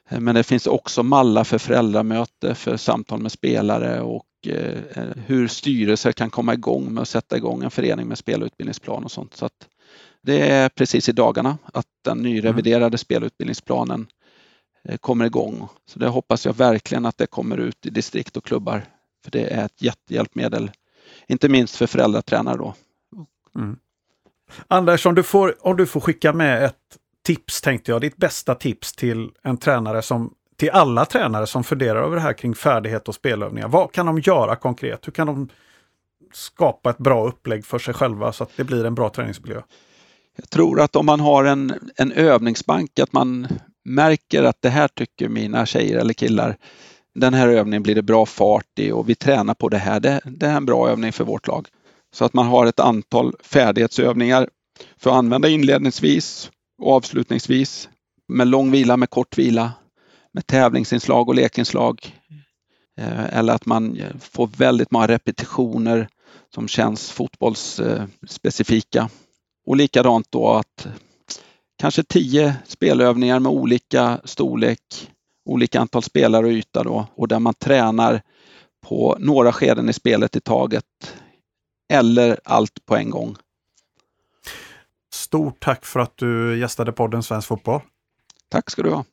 Eh, 0.08 0.20
men 0.20 0.34
det 0.34 0.42
finns 0.42 0.66
också 0.66 1.02
mallar 1.02 1.44
för 1.44 1.58
föräldramöte, 1.58 2.54
för 2.54 2.76
samtal 2.76 3.20
med 3.20 3.32
spelare 3.32 4.00
och 4.00 4.26
eh, 4.46 4.78
hur 5.26 5.48
styrelser 5.48 6.12
kan 6.12 6.30
komma 6.30 6.54
igång 6.54 6.94
med 6.94 7.02
att 7.02 7.08
sätta 7.08 7.36
igång 7.36 7.62
en 7.64 7.70
förening 7.70 8.08
med 8.08 8.18
spelutbildningsplan 8.18 9.04
och 9.04 9.10
sånt. 9.10 9.34
Så 9.34 9.44
att 9.46 9.66
det 10.22 10.50
är 10.50 10.68
precis 10.68 11.08
i 11.08 11.12
dagarna 11.12 11.58
att 11.72 11.86
den 12.04 12.18
nyreviderade 12.18 12.86
mm. 12.86 12.98
spelutbildningsplanen 12.98 14.00
eh, 14.00 14.17
kommer 15.00 15.24
igång. 15.24 15.68
Så 15.86 15.98
det 15.98 16.08
hoppas 16.08 16.46
jag 16.46 16.56
verkligen 16.56 17.06
att 17.06 17.18
det 17.18 17.26
kommer 17.26 17.56
ut 17.56 17.86
i 17.86 17.90
distrikt 17.90 18.36
och 18.36 18.44
klubbar. 18.44 18.84
För 19.24 19.30
det 19.30 19.54
är 19.54 19.64
ett 19.64 19.82
jättehjälpmedel, 19.82 20.70
inte 21.26 21.48
minst 21.48 21.76
för 21.76 21.86
föräldratränare 21.86 22.56
då. 22.56 22.74
Mm. 23.56 23.76
Anders, 24.68 25.06
om 25.06 25.14
du, 25.14 25.22
får, 25.22 25.54
om 25.66 25.76
du 25.76 25.86
får 25.86 26.00
skicka 26.00 26.32
med 26.32 26.64
ett 26.64 26.74
tips 27.24 27.60
tänkte 27.60 27.90
jag, 27.90 28.00
ditt 28.00 28.16
bästa 28.16 28.54
tips 28.54 28.92
till 28.92 29.30
en 29.42 29.56
tränare 29.56 30.02
som 30.02 30.34
till 30.56 30.70
alla 30.70 31.04
tränare 31.04 31.46
som 31.46 31.64
funderar 31.64 32.02
över 32.02 32.16
det 32.16 32.22
här 32.22 32.32
kring 32.32 32.54
färdighet 32.54 33.08
och 33.08 33.14
spelövningar. 33.14 33.68
Vad 33.68 33.92
kan 33.92 34.06
de 34.06 34.18
göra 34.20 34.56
konkret? 34.56 35.06
Hur 35.06 35.12
kan 35.12 35.26
de 35.26 35.48
skapa 36.32 36.90
ett 36.90 36.98
bra 36.98 37.28
upplägg 37.28 37.66
för 37.66 37.78
sig 37.78 37.94
själva 37.94 38.32
så 38.32 38.44
att 38.44 38.50
det 38.56 38.64
blir 38.64 38.84
en 38.84 38.94
bra 38.94 39.10
träningsmiljö? 39.10 39.62
Jag 40.36 40.50
tror 40.50 40.80
att 40.80 40.96
om 40.96 41.06
man 41.06 41.20
har 41.20 41.44
en, 41.44 41.92
en 41.96 42.12
övningsbank, 42.12 42.98
att 42.98 43.12
man 43.12 43.48
märker 43.88 44.42
att 44.42 44.62
det 44.62 44.70
här 44.70 44.88
tycker 44.88 45.28
mina 45.28 45.66
tjejer 45.66 45.98
eller 45.98 46.14
killar, 46.14 46.56
den 47.14 47.34
här 47.34 47.48
övningen 47.48 47.82
blir 47.82 47.94
det 47.94 48.02
bra 48.02 48.26
fart 48.26 48.78
i 48.78 48.92
och 48.92 49.08
vi 49.08 49.14
tränar 49.14 49.54
på 49.54 49.68
det 49.68 49.78
här. 49.78 50.00
Det, 50.00 50.20
det 50.24 50.46
är 50.46 50.56
en 50.56 50.66
bra 50.66 50.90
övning 50.90 51.12
för 51.12 51.24
vårt 51.24 51.46
lag. 51.46 51.68
Så 52.14 52.24
att 52.24 52.34
man 52.34 52.46
har 52.46 52.66
ett 52.66 52.80
antal 52.80 53.34
färdighetsövningar 53.42 54.48
för 54.96 55.10
att 55.10 55.16
använda 55.16 55.48
inledningsvis 55.48 56.50
och 56.82 56.92
avslutningsvis 56.92 57.88
med 58.28 58.48
lång 58.48 58.70
vila, 58.70 58.96
med 58.96 59.10
kort 59.10 59.38
vila, 59.38 59.72
med 60.32 60.46
tävlingsinslag 60.46 61.28
och 61.28 61.34
lekinslag. 61.34 62.12
Eh, 62.98 63.38
eller 63.38 63.54
att 63.54 63.66
man 63.66 64.02
får 64.20 64.46
väldigt 64.46 64.90
många 64.90 65.06
repetitioner 65.06 66.08
som 66.54 66.68
känns 66.68 67.10
fotbollsspecifika. 67.10 69.10
Och 69.66 69.76
likadant 69.76 70.26
då 70.30 70.48
att 70.48 70.88
kanske 71.78 72.02
tio 72.02 72.56
spelövningar 72.66 73.40
med 73.40 73.52
olika 73.52 74.20
storlek, 74.24 75.10
olika 75.44 75.80
antal 75.80 76.02
spelare 76.02 76.46
och 76.46 76.52
yta 76.52 76.82
då 76.82 77.06
och 77.14 77.28
där 77.28 77.38
man 77.38 77.54
tränar 77.54 78.22
på 78.86 79.16
några 79.20 79.52
skeden 79.52 79.88
i 79.88 79.92
spelet 79.92 80.36
i 80.36 80.40
taget 80.40 80.84
eller 81.92 82.40
allt 82.44 82.86
på 82.86 82.96
en 82.96 83.10
gång. 83.10 83.36
Stort 85.12 85.60
tack 85.60 85.84
för 85.84 86.00
att 86.00 86.16
du 86.16 86.58
gästade 86.58 86.92
podden 86.92 87.22
Svensk 87.22 87.48
Fotboll. 87.48 87.80
Tack 88.48 88.70
ska 88.70 88.82
du 88.82 88.90
ha. 88.90 89.04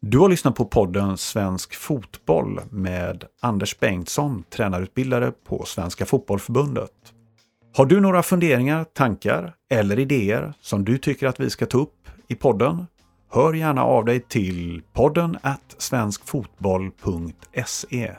Du 0.00 0.18
har 0.18 0.28
lyssnat 0.28 0.54
på 0.54 0.64
podden 0.64 1.18
Svensk 1.18 1.74
Fotboll 1.74 2.60
med 2.70 3.24
Anders 3.40 3.78
Bengtsson, 3.78 4.44
tränarutbildare 4.50 5.32
på 5.44 5.64
Svenska 5.64 6.06
Fotbollförbundet. 6.06 7.12
Har 7.74 7.86
du 7.86 8.00
några 8.00 8.22
funderingar, 8.22 8.84
tankar 8.84 9.54
eller 9.70 9.98
idéer 9.98 10.54
som 10.60 10.84
du 10.84 10.98
tycker 10.98 11.26
att 11.26 11.40
vi 11.40 11.50
ska 11.50 11.66
ta 11.66 11.78
upp 11.78 12.08
i 12.28 12.34
podden? 12.34 12.86
Hör 13.30 13.52
gärna 13.52 13.84
av 13.84 14.04
dig 14.04 14.20
till 14.20 14.82
podden 14.92 15.38
at 15.42 15.74
svenskfotboll.se. 15.78 18.12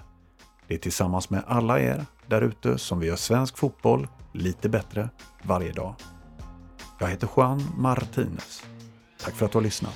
Det 0.68 0.74
är 0.74 0.78
tillsammans 0.78 1.30
med 1.30 1.44
alla 1.48 1.80
er 1.80 2.06
där 2.28 2.42
ute 2.42 2.78
som 2.78 3.00
vi 3.00 3.08
gör 3.08 3.16
svensk 3.16 3.58
fotboll 3.58 4.08
lite 4.32 4.70
bättre 4.70 5.10
varje 5.44 5.72
dag. 5.72 5.96
Jag 7.00 7.08
heter 7.08 7.30
Juan 7.36 7.64
Martinez. 7.78 8.64
Tack 9.24 9.34
för 9.34 9.46
att 9.46 9.52
du 9.52 9.58
har 9.58 9.64
lyssnat. 9.64 9.96